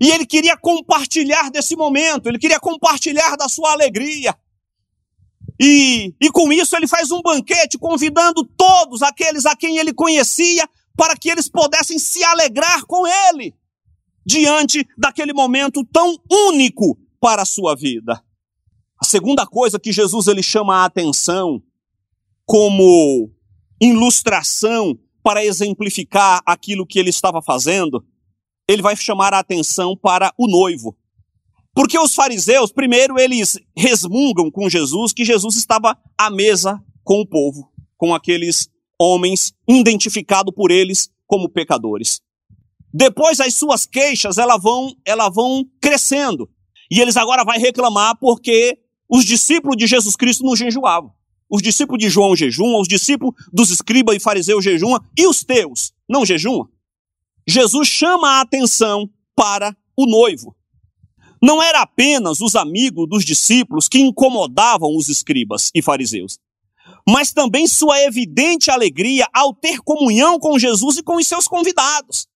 E 0.00 0.10
ele 0.10 0.24
queria 0.24 0.56
compartilhar 0.56 1.50
desse 1.50 1.74
momento, 1.74 2.28
ele 2.28 2.38
queria 2.38 2.60
compartilhar 2.60 3.36
da 3.36 3.48
sua 3.48 3.72
alegria. 3.72 4.34
E, 5.60 6.14
e 6.20 6.30
com 6.30 6.52
isso 6.52 6.76
ele 6.76 6.86
faz 6.86 7.10
um 7.10 7.20
banquete 7.20 7.76
convidando 7.78 8.44
todos 8.44 9.02
aqueles 9.02 9.44
a 9.44 9.56
quem 9.56 9.78
ele 9.78 9.92
conhecia 9.92 10.68
para 10.96 11.16
que 11.16 11.28
eles 11.28 11.48
pudessem 11.48 11.98
se 11.98 12.22
alegrar 12.22 12.84
com 12.84 13.04
ele 13.06 13.54
diante 14.28 14.86
daquele 14.98 15.32
momento 15.32 15.82
tão 15.90 16.14
único 16.30 16.98
para 17.18 17.40
a 17.42 17.46
sua 17.46 17.74
vida. 17.74 18.22
A 19.00 19.06
segunda 19.06 19.46
coisa 19.46 19.80
que 19.80 19.90
Jesus 19.90 20.26
ele 20.26 20.42
chama 20.42 20.76
a 20.76 20.84
atenção 20.84 21.62
como 22.44 23.30
ilustração 23.80 24.98
para 25.22 25.42
exemplificar 25.42 26.42
aquilo 26.44 26.86
que 26.86 26.98
ele 26.98 27.08
estava 27.08 27.40
fazendo, 27.40 28.04
ele 28.68 28.82
vai 28.82 28.94
chamar 28.94 29.32
a 29.32 29.38
atenção 29.38 29.96
para 29.96 30.30
o 30.36 30.46
noivo. 30.46 30.94
Porque 31.74 31.98
os 31.98 32.14
fariseus, 32.14 32.70
primeiro, 32.70 33.18
eles 33.18 33.58
resmungam 33.74 34.50
com 34.50 34.68
Jesus 34.68 35.14
que 35.14 35.24
Jesus 35.24 35.56
estava 35.56 35.96
à 36.18 36.28
mesa 36.28 36.78
com 37.02 37.20
o 37.20 37.26
povo, 37.26 37.72
com 37.96 38.14
aqueles 38.14 38.68
homens 39.00 39.54
identificados 39.66 40.54
por 40.54 40.70
eles 40.70 41.08
como 41.26 41.48
pecadores. 41.48 42.20
Depois 42.92 43.40
as 43.40 43.54
suas 43.54 43.84
queixas, 43.84 44.38
elas 44.38 44.62
vão, 44.62 44.94
elas 45.04 45.34
vão 45.34 45.64
crescendo. 45.80 46.48
E 46.90 47.00
eles 47.00 47.16
agora 47.16 47.44
vão 47.44 47.54
reclamar 47.58 48.16
porque 48.18 48.78
os 49.08 49.24
discípulos 49.24 49.76
de 49.76 49.86
Jesus 49.86 50.16
Cristo 50.16 50.44
não 50.44 50.56
jejuavam. 50.56 51.12
Os 51.50 51.62
discípulos 51.62 51.98
de 51.98 52.10
João 52.10 52.36
jejuam, 52.36 52.80
os 52.80 52.88
discípulos 52.88 53.34
dos 53.52 53.70
escribas 53.70 54.16
e 54.16 54.20
fariseus 54.20 54.62
jejuam, 54.62 55.00
e 55.16 55.26
os 55.26 55.42
teus 55.42 55.92
não 56.08 56.24
jejuam? 56.24 56.68
Jesus 57.46 57.88
chama 57.88 58.32
a 58.32 58.40
atenção 58.42 59.08
para 59.34 59.74
o 59.96 60.04
noivo. 60.04 60.54
Não 61.42 61.62
era 61.62 61.80
apenas 61.80 62.40
os 62.40 62.54
amigos 62.54 63.08
dos 63.08 63.24
discípulos 63.24 63.88
que 63.88 63.98
incomodavam 63.98 64.94
os 64.94 65.08
escribas 65.08 65.70
e 65.74 65.80
fariseus, 65.80 66.38
mas 67.08 67.32
também 67.32 67.66
sua 67.66 68.02
evidente 68.02 68.70
alegria 68.70 69.26
ao 69.32 69.54
ter 69.54 69.78
comunhão 69.80 70.38
com 70.38 70.58
Jesus 70.58 70.98
e 70.98 71.02
com 71.02 71.16
os 71.16 71.26
seus 71.26 71.46
convidados. 71.46 72.26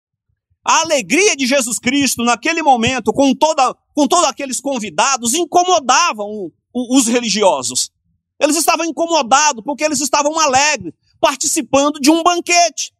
A 0.65 0.81
alegria 0.83 1.37
de 1.37 1.47
Jesus 1.47 1.79
Cristo 1.79 2.23
naquele 2.23 2.63
momento, 2.63 3.13
com, 3.13 3.35
toda, 3.35 3.75
com 3.95 4.07
todos 4.07 4.27
aqueles 4.27 4.61
convidados, 4.61 5.35
incomodavam 5.35 6.53
os 6.73 7.07
religiosos. 7.07 7.91
Eles 8.39 8.57
estavam 8.57 8.85
incomodados 8.85 9.63
porque 9.65 9.85
eles 9.85 10.01
estavam 10.01 10.39
alegres, 10.39 10.95
participando 11.21 12.01
de 12.01 12.11
um 12.11 12.23
banquete. 12.23 12.93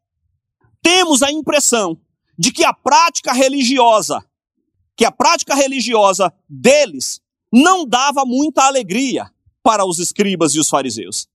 Temos 0.83 1.23
a 1.23 1.31
impressão 1.31 1.99
de 2.39 2.53
que 2.53 2.65
a 2.65 2.73
prática 2.73 3.33
religiosa, 3.33 4.25
que 4.97 5.05
a 5.05 5.13
prática 5.13 5.55
religiosa 5.55 6.33
deles 6.49 7.21
não 7.53 7.87
dava 7.87 8.25
muita 8.25 8.65
alegria 8.65 9.31
para 9.63 9.85
os 9.85 9.99
escribas 9.99 10.55
e 10.55 10.59
os 10.59 10.69
fariseus. 10.69 11.29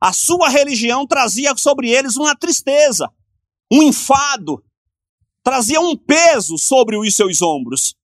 A 0.00 0.12
sua 0.12 0.48
religião 0.48 1.06
trazia 1.06 1.56
sobre 1.56 1.90
eles 1.90 2.16
uma 2.16 2.34
tristeza, 2.34 3.10
um 3.70 3.82
enfado, 3.82 4.62
trazia 5.42 5.80
um 5.80 5.96
peso 5.96 6.56
sobre 6.56 6.96
os 6.96 7.14
seus 7.14 7.42
ombros. 7.42 7.94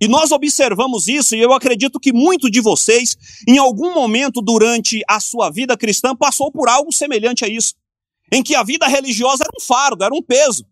E 0.00 0.06
nós 0.06 0.30
observamos 0.30 1.08
isso, 1.08 1.34
e 1.34 1.40
eu 1.40 1.52
acredito 1.52 1.98
que 1.98 2.12
muito 2.12 2.50
de 2.50 2.60
vocês, 2.60 3.16
em 3.48 3.58
algum 3.58 3.92
momento 3.92 4.40
durante 4.40 5.02
a 5.08 5.18
sua 5.18 5.50
vida 5.50 5.76
cristã, 5.76 6.14
passou 6.14 6.52
por 6.52 6.68
algo 6.68 6.92
semelhante 6.92 7.44
a 7.44 7.48
isso. 7.48 7.74
Em 8.30 8.42
que 8.42 8.54
a 8.54 8.62
vida 8.62 8.86
religiosa 8.86 9.44
era 9.44 9.52
um 9.58 9.60
fardo, 9.60 10.04
era 10.04 10.14
um 10.14 10.22
peso. 10.22 10.64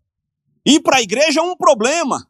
Ir 0.64 0.80
para 0.80 0.98
a 0.98 1.02
igreja 1.02 1.40
é 1.40 1.42
um 1.42 1.56
problema. 1.56 2.26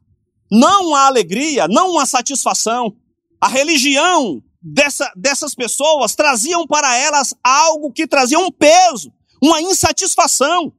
Não 0.50 0.94
há 0.94 1.06
alegria, 1.06 1.68
não 1.68 1.98
há 1.98 2.06
satisfação. 2.06 2.96
A 3.40 3.48
religião 3.48 4.42
dessa, 4.62 5.12
dessas 5.14 5.54
pessoas 5.54 6.14
traziam 6.14 6.66
para 6.66 6.96
elas 6.96 7.34
algo 7.42 7.92
que 7.92 8.06
trazia 8.06 8.38
um 8.38 8.50
peso, 8.50 9.12
uma 9.42 9.60
insatisfação. 9.60 10.72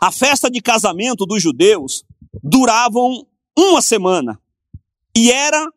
A 0.00 0.12
festa 0.12 0.50
de 0.50 0.60
casamento 0.60 1.26
dos 1.26 1.42
judeus 1.42 2.04
duravam 2.42 3.26
uma 3.56 3.80
semana 3.80 4.40
e 5.16 5.30
eram 5.30 5.70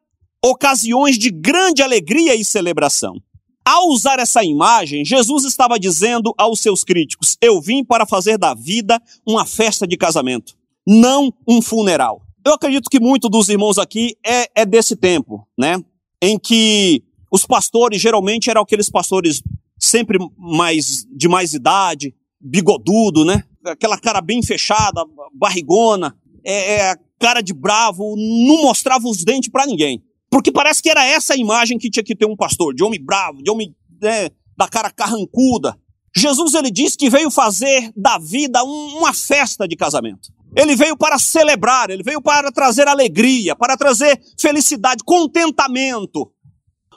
ocasiões 0.43 1.17
de 1.17 1.29
grande 1.29 1.81
alegria 1.81 2.35
e 2.35 2.43
celebração. 2.43 3.21
Ao 3.65 3.87
usar 3.89 4.19
essa 4.19 4.43
imagem, 4.43 5.05
Jesus 5.05 5.45
estava 5.45 5.79
dizendo 5.79 6.33
aos 6.37 6.59
seus 6.59 6.83
críticos: 6.83 7.37
Eu 7.41 7.61
vim 7.61 7.83
para 7.83 8.05
fazer 8.05 8.37
da 8.37 8.53
vida 8.53 9.01
uma 9.25 9.45
festa 9.45 9.87
de 9.87 9.95
casamento, 9.95 10.55
não 10.87 11.31
um 11.47 11.61
funeral. 11.61 12.21
Eu 12.45 12.53
acredito 12.53 12.89
que 12.89 12.99
muito 12.99 13.29
dos 13.29 13.49
irmãos 13.49 13.77
aqui 13.77 14.17
é, 14.25 14.49
é 14.55 14.65
desse 14.65 14.95
tempo, 14.95 15.47
né? 15.57 15.83
Em 16.21 16.39
que 16.39 17.03
os 17.31 17.45
pastores 17.45 18.01
geralmente 18.01 18.49
eram 18.49 18.61
aqueles 18.61 18.89
pastores 18.89 19.43
sempre 19.77 20.17
mais 20.37 21.05
de 21.11 21.27
mais 21.27 21.53
idade, 21.53 22.15
bigodudo, 22.41 23.23
né? 23.23 23.43
Aquela 23.65 23.97
cara 23.97 24.21
bem 24.21 24.41
fechada, 24.41 25.05
barrigona, 25.33 26.15
é, 26.51 26.79
é 26.91 26.95
cara 27.19 27.41
de 27.41 27.53
bravo, 27.53 28.15
não 28.15 28.63
mostrava 28.63 29.07
os 29.07 29.23
dentes 29.23 29.49
para 29.49 29.65
ninguém. 29.65 30.01
Porque 30.29 30.51
parece 30.51 30.81
que 30.81 30.89
era 30.89 31.05
essa 31.05 31.33
a 31.33 31.37
imagem 31.37 31.77
que 31.77 31.89
tinha 31.89 32.03
que 32.03 32.15
ter 32.15 32.25
um 32.25 32.35
pastor, 32.35 32.73
de 32.73 32.83
homem 32.83 33.03
bravo, 33.03 33.41
de 33.41 33.49
homem 33.49 33.75
né, 34.01 34.29
da 34.57 34.67
cara 34.67 34.91
carrancuda. 34.91 35.77
Jesus 36.15 36.53
ele 36.53 36.71
disse 36.71 36.97
que 36.97 37.09
veio 37.09 37.29
fazer 37.29 37.91
da 37.95 38.17
vida 38.17 38.63
um, 38.63 38.97
uma 38.97 39.13
festa 39.13 39.67
de 39.67 39.75
casamento. 39.75 40.29
Ele 40.55 40.75
veio 40.75 40.97
para 40.97 41.19
celebrar, 41.19 41.89
ele 41.89 42.03
veio 42.03 42.21
para 42.21 42.51
trazer 42.51 42.87
alegria, 42.87 43.55
para 43.55 43.77
trazer 43.77 44.19
felicidade, 44.39 45.03
contentamento. 45.03 46.31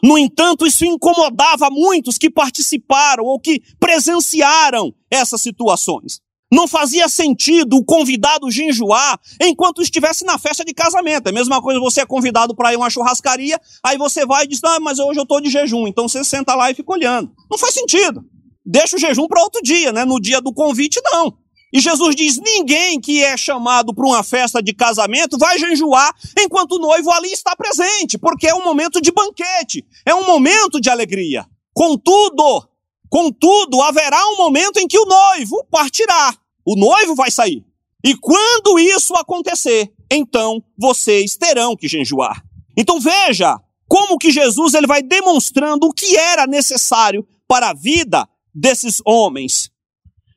No 0.02 0.18
entanto, 0.18 0.66
isso 0.66 0.84
incomodava 0.84 1.70
muitos 1.70 2.18
que 2.18 2.30
participaram 2.30 3.24
ou 3.24 3.38
que 3.38 3.62
presenciaram 3.78 4.92
essas 5.10 5.40
situações. 5.40 6.20
Não 6.52 6.68
fazia 6.68 7.08
sentido 7.08 7.78
o 7.78 7.84
convidado 7.84 8.50
jejuar 8.50 9.18
enquanto 9.40 9.80
estivesse 9.80 10.22
na 10.22 10.38
festa 10.38 10.62
de 10.62 10.74
casamento. 10.74 11.28
É 11.28 11.30
a 11.30 11.32
mesma 11.32 11.62
coisa, 11.62 11.80
você 11.80 12.02
é 12.02 12.06
convidado 12.06 12.54
para 12.54 12.72
ir 12.72 12.76
a 12.76 12.78
uma 12.78 12.90
churrascaria, 12.90 13.58
aí 13.82 13.96
você 13.96 14.26
vai 14.26 14.44
e 14.44 14.48
diz, 14.48 14.60
ah, 14.62 14.78
mas 14.78 14.98
hoje 14.98 15.18
eu 15.18 15.22
estou 15.22 15.40
de 15.40 15.48
jejum. 15.48 15.86
Então 15.86 16.06
você 16.06 16.22
senta 16.22 16.54
lá 16.54 16.70
e 16.70 16.74
fica 16.74 16.92
olhando. 16.92 17.32
Não 17.50 17.56
faz 17.56 17.72
sentido. 17.72 18.22
Deixa 18.66 18.96
o 18.96 18.98
jejum 18.98 19.26
para 19.26 19.42
outro 19.42 19.62
dia, 19.62 19.92
né? 19.92 20.04
No 20.04 20.20
dia 20.20 20.42
do 20.42 20.52
convite, 20.52 21.00
não. 21.02 21.34
E 21.72 21.80
Jesus 21.80 22.14
diz: 22.14 22.38
ninguém 22.38 23.00
que 23.00 23.24
é 23.24 23.34
chamado 23.34 23.94
para 23.94 24.06
uma 24.06 24.22
festa 24.22 24.62
de 24.62 24.74
casamento 24.74 25.38
vai 25.38 25.58
jejuar 25.58 26.14
enquanto 26.38 26.72
o 26.72 26.78
noivo 26.78 27.10
ali 27.10 27.32
está 27.32 27.56
presente, 27.56 28.18
porque 28.18 28.46
é 28.46 28.54
um 28.54 28.62
momento 28.62 29.00
de 29.00 29.10
banquete, 29.10 29.84
é 30.04 30.14
um 30.14 30.26
momento 30.26 30.78
de 30.78 30.90
alegria. 30.90 31.46
Contudo, 31.72 32.68
contudo, 33.08 33.80
haverá 33.80 34.22
um 34.28 34.36
momento 34.36 34.76
em 34.76 34.86
que 34.86 34.98
o 34.98 35.06
noivo 35.06 35.64
partirá. 35.70 36.36
O 36.64 36.76
noivo 36.76 37.14
vai 37.14 37.30
sair. 37.30 37.64
E 38.04 38.16
quando 38.16 38.78
isso 38.78 39.14
acontecer, 39.14 39.92
então 40.10 40.62
vocês 40.76 41.36
terão 41.36 41.76
que 41.76 41.88
jejuar. 41.88 42.44
Então 42.76 43.00
veja 43.00 43.58
como 43.88 44.18
que 44.18 44.30
Jesus 44.30 44.74
ele 44.74 44.86
vai 44.86 45.02
demonstrando 45.02 45.86
o 45.86 45.92
que 45.92 46.16
era 46.16 46.46
necessário 46.46 47.26
para 47.46 47.70
a 47.70 47.74
vida 47.74 48.28
desses 48.54 49.00
homens. 49.04 49.70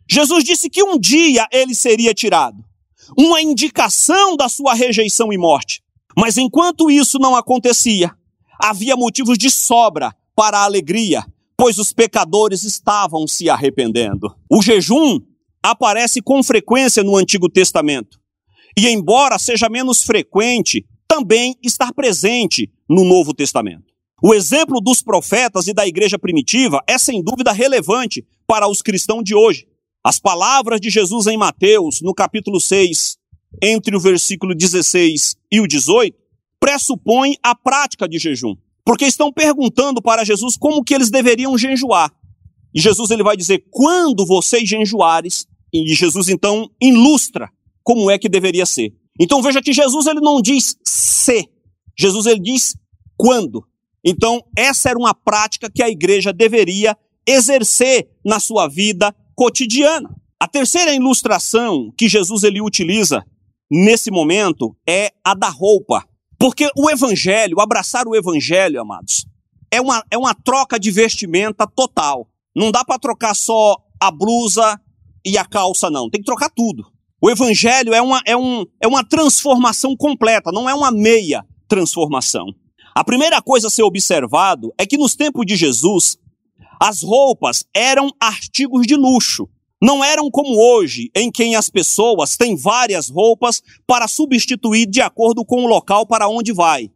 Jesus 0.09 0.43
disse 0.43 0.69
que 0.69 0.83
um 0.83 0.99
dia 0.99 1.47
ele 1.51 1.73
seria 1.73 2.13
tirado, 2.13 2.63
uma 3.17 3.41
indicação 3.41 4.35
da 4.35 4.47
sua 4.47 4.73
rejeição 4.73 5.31
e 5.33 5.37
morte. 5.37 5.81
Mas 6.17 6.37
enquanto 6.37 6.91
isso 6.91 7.17
não 7.17 7.35
acontecia, 7.35 8.11
havia 8.59 8.95
motivos 8.95 9.37
de 9.37 9.49
sobra 9.49 10.15
para 10.35 10.59
a 10.59 10.63
alegria, 10.63 11.25
pois 11.57 11.77
os 11.77 11.91
pecadores 11.91 12.63
estavam 12.63 13.27
se 13.27 13.49
arrependendo. 13.49 14.35
O 14.49 14.61
jejum 14.61 15.19
aparece 15.71 16.21
com 16.21 16.43
frequência 16.43 17.03
no 17.03 17.15
Antigo 17.15 17.49
Testamento. 17.49 18.19
E 18.77 18.87
embora 18.89 19.39
seja 19.39 19.69
menos 19.69 20.03
frequente, 20.03 20.85
também 21.07 21.55
está 21.63 21.91
presente 21.93 22.69
no 22.89 23.03
Novo 23.03 23.33
Testamento. 23.33 23.93
O 24.21 24.33
exemplo 24.33 24.79
dos 24.81 25.01
profetas 25.01 25.67
e 25.67 25.73
da 25.73 25.87
igreja 25.87 26.17
primitiva 26.17 26.81
é 26.87 26.97
sem 26.97 27.23
dúvida 27.23 27.51
relevante 27.51 28.25
para 28.47 28.67
os 28.67 28.81
cristãos 28.81 29.23
de 29.23 29.35
hoje. 29.35 29.67
As 30.03 30.19
palavras 30.19 30.79
de 30.79 30.89
Jesus 30.89 31.27
em 31.27 31.37
Mateus, 31.37 32.01
no 32.01 32.13
capítulo 32.13 32.59
6, 32.59 33.17
entre 33.61 33.95
o 33.95 33.99
versículo 33.99 34.53
16 34.53 35.35
e 35.51 35.59
o 35.59 35.67
18, 35.67 36.15
pressupõem 36.59 37.37
a 37.41 37.55
prática 37.55 38.07
de 38.07 38.19
jejum. 38.19 38.55
Porque 38.83 39.05
estão 39.05 39.31
perguntando 39.31 40.01
para 40.01 40.23
Jesus 40.23 40.55
como 40.55 40.83
que 40.83 40.93
eles 40.93 41.09
deveriam 41.09 41.57
jejuar. 41.57 42.11
E 42.73 42.79
Jesus 42.79 43.09
ele 43.09 43.23
vai 43.23 43.35
dizer: 43.35 43.65
"Quando 43.71 44.25
vocês 44.25 44.67
jejuares", 44.67 45.47
e 45.83 45.93
Jesus 45.93 46.29
então 46.29 46.69
ilustra 46.81 47.49
como 47.83 48.09
é 48.09 48.17
que 48.17 48.29
deveria 48.29 48.65
ser. 48.65 48.93
Então 49.19 49.41
veja 49.41 49.61
que 49.61 49.73
Jesus 49.73 50.07
ele 50.07 50.19
não 50.19 50.41
diz 50.41 50.77
se, 50.83 51.49
Jesus 51.97 52.25
ele 52.25 52.39
diz 52.39 52.75
quando. 53.17 53.65
Então 54.03 54.43
essa 54.55 54.89
era 54.89 54.99
uma 54.99 55.13
prática 55.13 55.69
que 55.69 55.83
a 55.83 55.89
igreja 55.89 56.31
deveria 56.31 56.97
exercer 57.27 58.07
na 58.23 58.39
sua 58.39 58.67
vida 58.67 59.15
cotidiana. 59.35 60.15
A 60.39 60.47
terceira 60.47 60.93
ilustração 60.93 61.91
que 61.97 62.07
Jesus 62.07 62.43
ele 62.43 62.61
utiliza 62.61 63.25
nesse 63.69 64.11
momento 64.11 64.75
é 64.87 65.11
a 65.23 65.33
da 65.33 65.49
roupa. 65.49 66.05
Porque 66.37 66.69
o 66.75 66.89
evangelho, 66.89 67.59
abraçar 67.59 68.07
o 68.07 68.15
evangelho, 68.15 68.81
amados, 68.81 69.25
é 69.71 69.79
uma, 69.81 70.03
é 70.11 70.17
uma 70.17 70.33
troca 70.33 70.79
de 70.79 70.91
vestimenta 70.91 71.65
total. 71.65 72.29
Não 72.55 72.71
dá 72.71 72.83
para 72.83 72.99
trocar 72.99 73.35
só 73.35 73.77
a 73.99 74.11
blusa 74.11 74.79
e 75.25 75.37
a 75.37 75.45
calça, 75.45 75.89
não. 75.89 76.09
Tem 76.09 76.21
que 76.21 76.25
trocar 76.25 76.49
tudo. 76.49 76.85
O 77.21 77.29
evangelho 77.29 77.93
é 77.93 78.01
uma, 78.01 78.21
é, 78.25 78.37
um, 78.37 78.65
é 78.79 78.87
uma 78.87 79.03
transformação 79.03 79.95
completa, 79.97 80.51
não 80.51 80.69
é 80.69 80.73
uma 80.73 80.91
meia 80.91 81.43
transformação. 81.67 82.45
A 82.93 83.03
primeira 83.03 83.41
coisa 83.41 83.67
a 83.67 83.71
ser 83.71 83.83
observado 83.83 84.73
é 84.77 84.85
que 84.85 84.97
nos 84.97 85.15
tempos 85.15 85.45
de 85.45 85.55
Jesus, 85.55 86.17
as 86.79 87.01
roupas 87.01 87.65
eram 87.73 88.11
artigos 88.19 88.85
de 88.85 88.95
luxo. 88.95 89.49
Não 89.81 90.03
eram 90.03 90.31
como 90.31 90.57
hoje, 90.57 91.11
em 91.15 91.31
que 91.31 91.53
as 91.55 91.69
pessoas 91.69 92.37
têm 92.37 92.55
várias 92.55 93.09
roupas 93.09 93.61
para 93.85 94.07
substituir 94.07 94.85
de 94.85 95.01
acordo 95.01 95.43
com 95.43 95.63
o 95.63 95.67
local 95.67 96.05
para 96.05 96.29
onde 96.29 96.53
vai. 96.53 96.89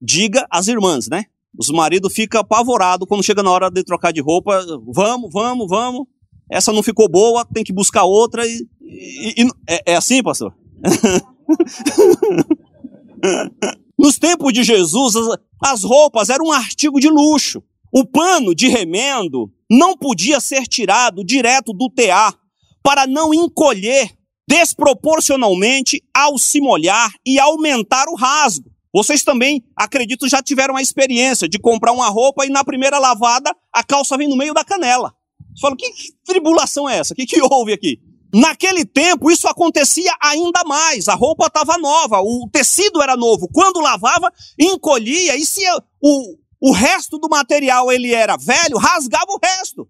Diga 0.00 0.46
às 0.50 0.68
irmãs, 0.68 1.08
né? 1.08 1.24
Os 1.58 1.68
maridos 1.68 2.14
ficam 2.14 2.40
apavorados 2.40 3.06
quando 3.06 3.22
chega 3.22 3.42
na 3.42 3.50
hora 3.50 3.70
de 3.70 3.84
trocar 3.84 4.12
de 4.12 4.22
roupa. 4.22 4.64
Vamos, 4.86 5.30
vamos, 5.30 5.66
vamos. 5.68 6.06
Essa 6.52 6.70
não 6.70 6.82
ficou 6.82 7.08
boa, 7.08 7.46
tem 7.46 7.64
que 7.64 7.72
buscar 7.72 8.04
outra. 8.04 8.46
E, 8.46 8.68
e, 8.82 9.42
e 9.42 9.48
é, 9.66 9.92
é 9.92 9.96
assim, 9.96 10.22
pastor? 10.22 10.54
Nos 13.98 14.18
tempos 14.18 14.52
de 14.52 14.62
Jesus, 14.62 15.16
as, 15.16 15.38
as 15.64 15.82
roupas 15.82 16.28
eram 16.28 16.44
um 16.46 16.52
artigo 16.52 17.00
de 17.00 17.08
luxo. 17.08 17.62
O 17.90 18.04
pano 18.04 18.54
de 18.54 18.68
remendo 18.68 19.50
não 19.70 19.96
podia 19.96 20.38
ser 20.40 20.66
tirado 20.66 21.24
direto 21.24 21.72
do 21.72 21.88
tear 21.88 22.34
para 22.82 23.06
não 23.06 23.32
encolher 23.32 24.10
desproporcionalmente 24.46 26.02
ao 26.14 26.36
se 26.36 26.60
molhar 26.60 27.14
e 27.24 27.38
aumentar 27.38 28.08
o 28.08 28.14
rasgo. 28.14 28.70
Vocês 28.92 29.24
também, 29.24 29.64
acredito, 29.74 30.28
já 30.28 30.42
tiveram 30.42 30.76
a 30.76 30.82
experiência 30.82 31.48
de 31.48 31.58
comprar 31.58 31.92
uma 31.92 32.10
roupa 32.10 32.44
e 32.44 32.50
na 32.50 32.62
primeira 32.62 32.98
lavada 32.98 33.56
a 33.72 33.82
calça 33.82 34.18
vem 34.18 34.28
no 34.28 34.36
meio 34.36 34.52
da 34.52 34.64
canela. 34.64 35.14
Você 35.54 35.60
fala, 35.60 35.76
que 35.76 35.90
tribulação 36.24 36.88
é 36.88 36.98
essa? 36.98 37.12
O 37.12 37.16
que, 37.16 37.26
que 37.26 37.40
houve 37.40 37.72
aqui? 37.72 38.00
Naquele 38.34 38.84
tempo, 38.86 39.30
isso 39.30 39.46
acontecia 39.46 40.12
ainda 40.20 40.64
mais. 40.64 41.06
A 41.08 41.14
roupa 41.14 41.46
estava 41.46 41.76
nova, 41.76 42.20
o 42.20 42.48
tecido 42.50 43.02
era 43.02 43.14
novo. 43.14 43.46
Quando 43.52 43.80
lavava, 43.80 44.32
encolhia. 44.58 45.36
E 45.36 45.44
se 45.44 45.62
o, 46.00 46.36
o 46.60 46.72
resto 46.72 47.18
do 47.18 47.28
material 47.28 47.92
ele 47.92 48.14
era 48.14 48.38
velho, 48.38 48.78
rasgava 48.78 49.26
o 49.28 49.38
resto. 49.42 49.86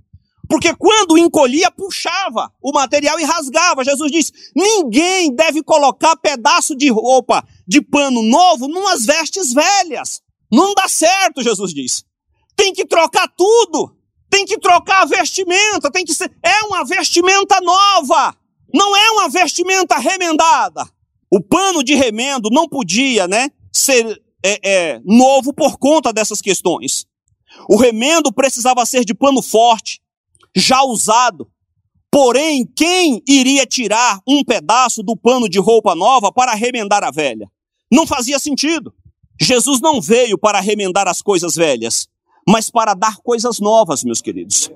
Porque 0.49 0.75
quando 0.75 1.17
encolhia, 1.17 1.71
puxava 1.71 2.53
o 2.61 2.73
material 2.73 3.19
e 3.21 3.25
rasgava. 3.25 3.85
Jesus 3.85 4.11
diz: 4.11 4.33
ninguém 4.55 5.35
deve 5.35 5.63
colocar 5.63 6.17
pedaço 6.17 6.77
de 6.77 6.91
roupa 6.91 7.43
de 7.67 7.81
pano 7.81 8.23
novo 8.23 8.67
numas 8.69 9.07
vestes 9.07 9.53
velhas. 9.53 10.21
Não 10.51 10.75
dá 10.75 10.89
certo, 10.89 11.43
Jesus 11.43 11.73
diz. 11.73 12.05
Tem 12.57 12.73
que 12.73 12.85
trocar 12.85 13.29
tudo. 13.29 13.97
Tem 14.33 14.47
que 14.47 14.59
trocar 14.59 15.03
a 15.03 15.05
vestimenta. 15.05 15.91
Tem 15.91 16.07
que 16.07 16.15
ser. 16.15 16.33
É 16.43 16.65
uma 16.65 16.87
vestimenta 16.87 17.61
nova. 17.61 18.35
Não 18.73 18.97
é 18.97 19.11
uma 19.11 19.29
vestimenta 19.29 19.99
remendada. 19.99 20.89
O 21.31 21.39
pano 21.39 21.85
de 21.85 21.95
remendo 21.95 22.49
não 22.51 22.67
podia, 22.67 23.29
né, 23.29 23.51
ser 23.71 24.23
é, 24.43 24.61
é, 24.65 25.01
novo 25.05 25.53
por 25.53 25.77
conta 25.77 26.15
dessas 26.15 26.41
questões. 26.41 27.07
O 27.69 27.77
remendo 27.77 28.33
precisava 28.33 28.87
ser 28.87 29.05
de 29.05 29.13
pano 29.13 29.43
forte, 29.43 30.01
já 30.57 30.83
usado. 30.83 31.51
Porém, 32.11 32.67
quem 32.75 33.23
iria 33.29 33.67
tirar 33.67 34.21
um 34.27 34.43
pedaço 34.43 35.03
do 35.03 35.15
pano 35.15 35.47
de 35.47 35.59
roupa 35.59 35.95
nova 35.95 36.33
para 36.33 36.55
remendar 36.55 37.05
a 37.05 37.11
velha? 37.11 37.51
Não 37.93 38.07
fazia 38.07 38.39
sentido. 38.39 38.95
Jesus 39.39 39.81
não 39.81 40.01
veio 40.01 40.39
para 40.39 40.61
remendar 40.61 41.07
as 41.07 41.21
coisas 41.21 41.55
velhas, 41.55 42.09
mas 42.47 42.71
para 42.71 42.95
dar 42.95 43.17
coisas 43.19 43.61
novas, 43.61 44.05
meus 44.05 44.21
queridos. 44.21 44.71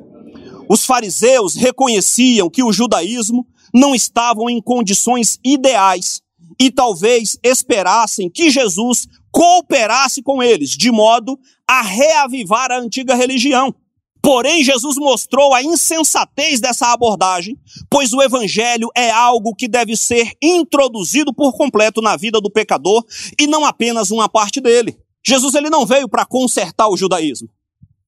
Os 0.68 0.84
fariseus 0.84 1.54
reconheciam 1.54 2.50
que 2.50 2.62
o 2.62 2.72
judaísmo 2.72 3.46
não 3.72 3.94
estavam 3.94 4.48
em 4.50 4.60
condições 4.60 5.38
ideais 5.44 6.20
e 6.60 6.70
talvez 6.70 7.38
esperassem 7.42 8.30
que 8.30 8.50
Jesus 8.50 9.06
cooperasse 9.30 10.22
com 10.22 10.42
eles, 10.42 10.70
de 10.70 10.90
modo 10.90 11.38
a 11.68 11.82
reavivar 11.82 12.70
a 12.70 12.78
antiga 12.78 13.14
religião. 13.14 13.74
Porém, 14.22 14.64
Jesus 14.64 14.96
mostrou 14.96 15.54
a 15.54 15.62
insensatez 15.62 16.58
dessa 16.58 16.92
abordagem, 16.92 17.56
pois 17.88 18.12
o 18.12 18.20
evangelho 18.20 18.88
é 18.96 19.10
algo 19.10 19.54
que 19.54 19.68
deve 19.68 19.96
ser 19.96 20.32
introduzido 20.42 21.32
por 21.32 21.52
completo 21.52 22.00
na 22.00 22.16
vida 22.16 22.40
do 22.40 22.50
pecador 22.50 23.04
e 23.38 23.46
não 23.46 23.64
apenas 23.64 24.10
uma 24.10 24.28
parte 24.28 24.60
dele. 24.60 24.98
Jesus 25.24 25.54
ele 25.54 25.70
não 25.70 25.84
veio 25.86 26.08
para 26.08 26.24
consertar 26.24 26.88
o 26.88 26.96
judaísmo. 26.96 27.48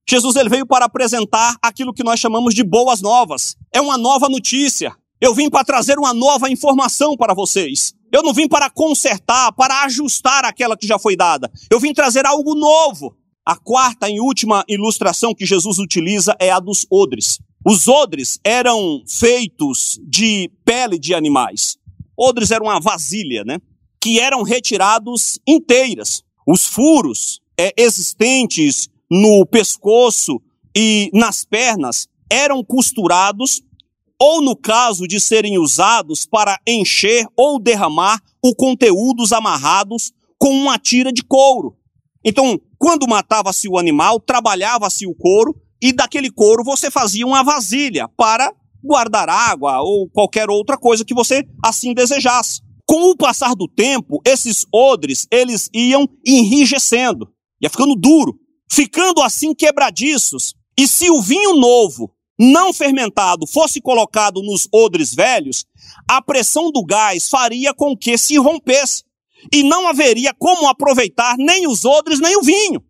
Jesus 0.09 0.37
ele 0.37 0.49
veio 0.49 0.66
para 0.66 0.87
apresentar 0.87 1.57
aquilo 1.62 1.92
que 1.92 2.03
nós 2.03 2.18
chamamos 2.18 2.55
de 2.55 2.64
boas 2.64 3.03
novas. 3.03 3.57
É 3.71 3.81
uma 3.81 3.99
nova 3.99 4.29
notícia. 4.29 4.97
Eu 5.21 5.35
vim 5.35 5.51
para 5.51 5.64
trazer 5.64 5.99
uma 5.99 6.14
nova 6.14 6.49
informação 6.51 7.14
para 7.14 7.35
vocês. 7.35 7.92
Eu 8.11 8.23
não 8.23 8.33
vim 8.33 8.49
para 8.49 8.71
consertar, 8.71 9.53
para 9.53 9.83
ajustar 9.83 10.47
aquela 10.47 10.79
que 10.79 10.87
já 10.87 10.99
foi 10.99 11.14
dada. 11.14 11.51
Eu 11.71 11.79
vim 11.79 11.92
trazer 11.92 12.25
algo 12.25 12.55
novo. 12.55 13.14
A 13.44 13.57
quarta 13.57 14.09
e 14.09 14.18
última 14.18 14.64
ilustração 14.66 15.35
que 15.35 15.44
Jesus 15.44 15.79
utiliza 15.79 16.35
é 16.38 16.51
a 16.51 16.61
dos 16.61 16.87
odres. 16.90 17.38
Os 17.66 17.87
odres 17.87 18.38
eram 18.42 19.03
feitos 19.07 20.01
de 20.07 20.51
pele 20.64 20.99
de 20.99 21.14
animais. 21.14 21.77
Odres 22.16 22.51
eram 22.51 22.66
uma 22.66 22.81
vasilha, 22.81 23.44
né? 23.44 23.59
Que 24.01 24.21
eram 24.21 24.42
retirados 24.42 25.38
inteiras. 25.47 26.23
Os 26.47 26.64
furos 26.64 27.40
é, 27.59 27.75
existentes 27.77 28.88
no 29.11 29.47
pescoço 29.47 30.40
e 30.77 31.11
nas 31.12 31.44
pernas 31.44 32.09
eram 32.31 32.62
costurados 32.62 33.62
ou 34.21 34.42
no 34.42 34.57
caso 34.57 35.07
de 35.07 35.21
serem 35.21 35.59
usados 35.59 36.27
para 36.27 36.61
encher 36.66 37.27
ou 37.37 37.61
derramar 37.61 38.21
o 38.42 38.55
conteúdos 38.55 39.33
amarrados 39.33 40.12
com 40.37 40.51
uma 40.51 40.79
tira 40.79 41.12
de 41.12 41.23
couro. 41.23 41.77
Então, 42.25 42.61
quando 42.79 43.09
matava-se 43.09 43.68
o 43.68 43.79
animal, 43.79 44.21
trabalhava-se 44.21 45.07
o 45.07 45.14
couro 45.14 45.55
e 45.81 45.92
daquele 45.92 46.31
couro 46.31 46.64
você 46.64 46.90
fazia 46.90 47.27
uma 47.27 47.44
vasilha 47.44 48.09
para 48.16 48.53
guardar 48.83 49.29
água 49.29 49.81
ou 49.81 50.09
qualquer 50.09 50.51
outra 50.51 50.77
coisa 50.77 51.05
que 51.05 51.14
você 51.14 51.47
assim 51.64 51.94
desejasse. 51.94 52.61
Com 52.87 53.11
o 53.11 53.16
passar 53.16 53.55
do 53.55 53.68
tempo, 53.68 54.21
esses 54.25 54.64
odres, 54.73 55.27
eles 55.31 55.68
iam 55.75 56.09
enrijecendo, 56.27 57.29
ia 57.61 57.68
ficando 57.68 57.94
duro, 57.94 58.38
ficando 58.70 59.22
assim 59.22 59.54
quebradiços. 59.54 60.54
E 60.78 60.87
se 60.87 61.11
o 61.11 61.20
vinho 61.20 61.57
novo 61.57 62.12
não 62.38 62.72
fermentado 62.72 63.46
fosse 63.46 63.81
colocado 63.81 64.42
nos 64.42 64.68
odres 64.72 65.12
velhos, 65.12 65.64
a 66.09 66.22
pressão 66.22 66.70
do 66.70 66.85
gás 66.85 67.28
faria 67.28 67.74
com 67.74 67.96
que 67.96 68.16
se 68.16 68.37
rompesse 68.37 69.02
e 69.52 69.62
não 69.62 69.88
haveria 69.88 70.33
como 70.35 70.68
aproveitar 70.68 71.37
nem 71.37 71.66
os 71.66 71.85
odres 71.85 72.20
nem 72.20 72.37
o 72.37 72.42
vinho. 72.42 72.83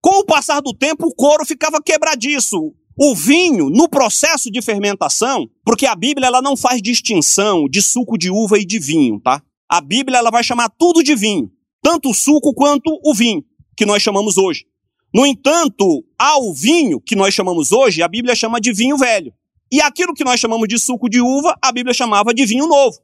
Com 0.00 0.20
o 0.20 0.24
passar 0.24 0.60
do 0.60 0.74
tempo, 0.74 1.06
o 1.06 1.14
couro 1.14 1.46
ficava 1.46 1.82
quebradiço. 1.82 2.74
O 2.96 3.14
vinho, 3.14 3.70
no 3.70 3.88
processo 3.88 4.50
de 4.50 4.62
fermentação, 4.62 5.48
porque 5.64 5.86
a 5.86 5.96
Bíblia 5.96 6.28
ela 6.28 6.40
não 6.40 6.56
faz 6.56 6.80
distinção 6.80 7.68
de 7.68 7.82
suco 7.82 8.16
de 8.16 8.30
uva 8.30 8.58
e 8.58 8.64
de 8.64 8.78
vinho, 8.78 9.18
tá? 9.20 9.42
A 9.68 9.80
Bíblia 9.80 10.18
ela 10.18 10.30
vai 10.30 10.44
chamar 10.44 10.68
tudo 10.78 11.02
de 11.02 11.16
vinho, 11.16 11.50
tanto 11.82 12.10
o 12.10 12.14
suco 12.14 12.54
quanto 12.54 13.00
o 13.02 13.14
vinho, 13.14 13.42
que 13.76 13.84
nós 13.84 14.02
chamamos 14.02 14.38
hoje. 14.38 14.64
No 15.14 15.24
entanto, 15.24 16.04
ao 16.18 16.52
vinho, 16.52 17.00
que 17.00 17.14
nós 17.14 17.32
chamamos 17.32 17.70
hoje, 17.70 18.02
a 18.02 18.08
Bíblia 18.08 18.34
chama 18.34 18.60
de 18.60 18.72
vinho 18.72 18.96
velho. 18.96 19.32
E 19.70 19.80
aquilo 19.80 20.12
que 20.12 20.24
nós 20.24 20.40
chamamos 20.40 20.66
de 20.66 20.76
suco 20.76 21.08
de 21.08 21.20
uva, 21.20 21.56
a 21.62 21.70
Bíblia 21.70 21.94
chamava 21.94 22.34
de 22.34 22.44
vinho 22.44 22.66
novo. 22.66 22.98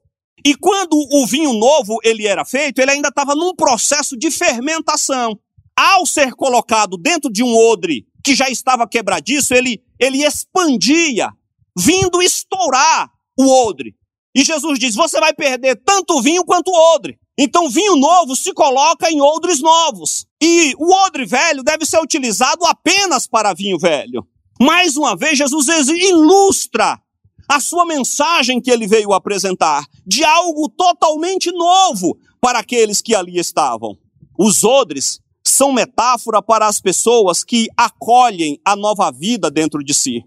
E 0.44 0.56
quando 0.56 0.94
o 0.94 1.24
vinho 1.24 1.52
novo 1.52 1.98
ele 2.02 2.26
era 2.26 2.44
feito, 2.44 2.80
ele 2.80 2.90
ainda 2.90 3.10
estava 3.10 3.36
num 3.36 3.54
processo 3.54 4.16
de 4.16 4.28
fermentação. 4.30 5.38
ao 5.76 6.04
ser 6.04 6.34
colocado 6.34 6.98
dentro 6.98 7.30
de 7.30 7.42
um 7.42 7.56
odre 7.56 8.06
que 8.22 8.34
já 8.34 8.50
estava 8.50 8.88
quebradiço, 8.88 9.54
ele, 9.54 9.80
ele 9.98 10.24
expandia, 10.24 11.30
vindo 11.78 12.20
estourar 12.20 13.08
o 13.38 13.48
odre. 13.66 13.94
E 14.34 14.42
Jesus 14.42 14.78
diz: 14.80 14.96
Você 14.96 15.20
vai 15.20 15.32
perder 15.32 15.76
tanto 15.76 16.20
vinho 16.20 16.44
quanto 16.44 16.68
o 16.70 16.94
odre. 16.96 17.19
Então, 17.42 17.70
vinho 17.70 17.96
novo 17.96 18.36
se 18.36 18.52
coloca 18.52 19.10
em 19.10 19.22
odres 19.22 19.62
novos. 19.62 20.26
E 20.42 20.74
o 20.76 20.92
odre 20.92 21.24
velho 21.24 21.62
deve 21.62 21.86
ser 21.86 21.98
utilizado 21.98 22.66
apenas 22.66 23.26
para 23.26 23.54
vinho 23.54 23.78
velho. 23.78 24.26
Mais 24.60 24.94
uma 24.94 25.16
vez, 25.16 25.38
Jesus 25.38 25.66
ilustra 25.88 27.00
a 27.48 27.58
sua 27.58 27.86
mensagem 27.86 28.60
que 28.60 28.70
ele 28.70 28.86
veio 28.86 29.14
apresentar 29.14 29.86
de 30.06 30.22
algo 30.22 30.68
totalmente 30.68 31.50
novo 31.50 32.14
para 32.42 32.58
aqueles 32.58 33.00
que 33.00 33.14
ali 33.14 33.38
estavam. 33.38 33.96
Os 34.38 34.62
odres 34.62 35.18
são 35.42 35.72
metáfora 35.72 36.42
para 36.42 36.66
as 36.66 36.78
pessoas 36.78 37.42
que 37.42 37.68
acolhem 37.74 38.60
a 38.62 38.76
nova 38.76 39.10
vida 39.10 39.50
dentro 39.50 39.82
de 39.82 39.94
si. 39.94 40.22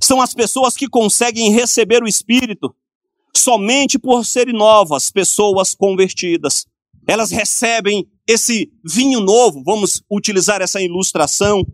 São 0.00 0.22
as 0.22 0.32
pessoas 0.32 0.74
que 0.74 0.88
conseguem 0.88 1.52
receber 1.52 2.02
o 2.02 2.08
Espírito 2.08 2.74
somente 3.36 3.98
por 3.98 4.24
serem 4.24 4.54
novas, 4.54 5.10
pessoas 5.10 5.74
convertidas. 5.74 6.66
Elas 7.06 7.30
recebem 7.30 8.06
esse 8.26 8.70
vinho 8.84 9.20
novo, 9.20 9.62
vamos 9.64 10.02
utilizar 10.10 10.60
essa 10.60 10.80
ilustração, 10.80 11.64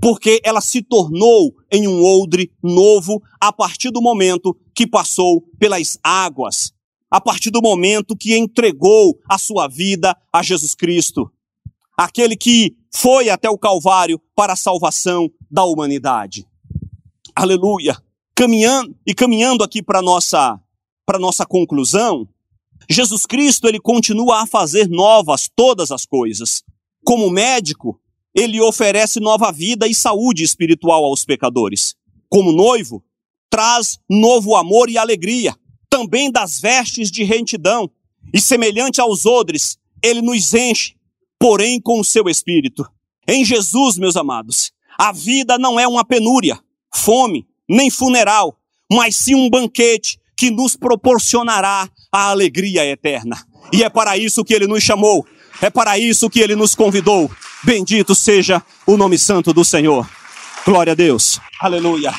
porque 0.00 0.40
ela 0.44 0.60
se 0.60 0.82
tornou 0.82 1.54
em 1.70 1.88
um 1.88 2.04
odre 2.04 2.52
novo 2.62 3.22
a 3.40 3.52
partir 3.52 3.90
do 3.90 4.02
momento 4.02 4.56
que 4.74 4.86
passou 4.86 5.42
pelas 5.58 5.98
águas, 6.02 6.72
a 7.10 7.20
partir 7.20 7.50
do 7.50 7.62
momento 7.62 8.16
que 8.16 8.36
entregou 8.36 9.18
a 9.28 9.38
sua 9.38 9.68
vida 9.68 10.16
a 10.32 10.42
Jesus 10.42 10.74
Cristo, 10.74 11.30
aquele 11.96 12.36
que 12.36 12.76
foi 12.90 13.30
até 13.30 13.48
o 13.48 13.58
Calvário 13.58 14.20
para 14.34 14.52
a 14.52 14.56
salvação 14.56 15.30
da 15.50 15.64
humanidade. 15.64 16.46
Aleluia. 17.34 17.96
Caminhando 18.34 18.94
e 19.06 19.14
caminhando 19.14 19.62
aqui 19.62 19.82
para 19.82 20.02
nossa 20.02 20.60
para 21.12 21.18
nossa 21.18 21.44
conclusão, 21.44 22.26
Jesus 22.88 23.26
Cristo 23.26 23.68
ele 23.68 23.78
continua 23.78 24.40
a 24.40 24.46
fazer 24.46 24.88
novas 24.88 25.46
todas 25.54 25.90
as 25.90 26.06
coisas. 26.06 26.64
Como 27.04 27.28
médico, 27.28 28.00
ele 28.34 28.58
oferece 28.62 29.20
nova 29.20 29.52
vida 29.52 29.86
e 29.86 29.94
saúde 29.94 30.42
espiritual 30.42 31.04
aos 31.04 31.22
pecadores. 31.22 31.94
Como 32.30 32.50
noivo, 32.50 33.04
traz 33.50 33.98
novo 34.08 34.56
amor 34.56 34.88
e 34.88 34.96
alegria, 34.96 35.54
também 35.90 36.32
das 36.32 36.58
vestes 36.58 37.10
de 37.10 37.24
retidão. 37.24 37.90
E 38.32 38.40
semelhante 38.40 38.98
aos 38.98 39.26
odres, 39.26 39.76
ele 40.02 40.22
nos 40.22 40.54
enche, 40.54 40.94
porém 41.38 41.78
com 41.78 42.00
o 42.00 42.04
seu 42.04 42.26
espírito. 42.26 42.90
Em 43.28 43.44
Jesus, 43.44 43.98
meus 43.98 44.16
amados, 44.16 44.72
a 44.98 45.12
vida 45.12 45.58
não 45.58 45.78
é 45.78 45.86
uma 45.86 46.06
penúria, 46.06 46.58
fome, 46.90 47.46
nem 47.68 47.90
funeral, 47.90 48.58
mas 48.90 49.14
sim 49.14 49.34
um 49.34 49.50
banquete 49.50 50.21
que 50.42 50.50
nos 50.50 50.74
proporcionará 50.74 51.88
a 52.10 52.30
alegria 52.30 52.84
eterna. 52.84 53.40
E 53.72 53.84
é 53.84 53.88
para 53.88 54.18
isso 54.18 54.44
que 54.44 54.52
ele 54.52 54.66
nos 54.66 54.82
chamou, 54.82 55.24
é 55.60 55.70
para 55.70 55.96
isso 55.96 56.28
que 56.28 56.40
ele 56.40 56.56
nos 56.56 56.74
convidou. 56.74 57.30
Bendito 57.62 58.12
seja 58.12 58.60
o 58.84 58.96
nome 58.96 59.16
santo 59.16 59.52
do 59.52 59.64
Senhor. 59.64 60.04
Glória 60.66 60.94
a 60.94 60.96
Deus. 60.96 61.40
Aleluia. 61.60 62.12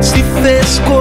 se 0.00 0.22
fez 0.42 0.78
com 0.80 0.97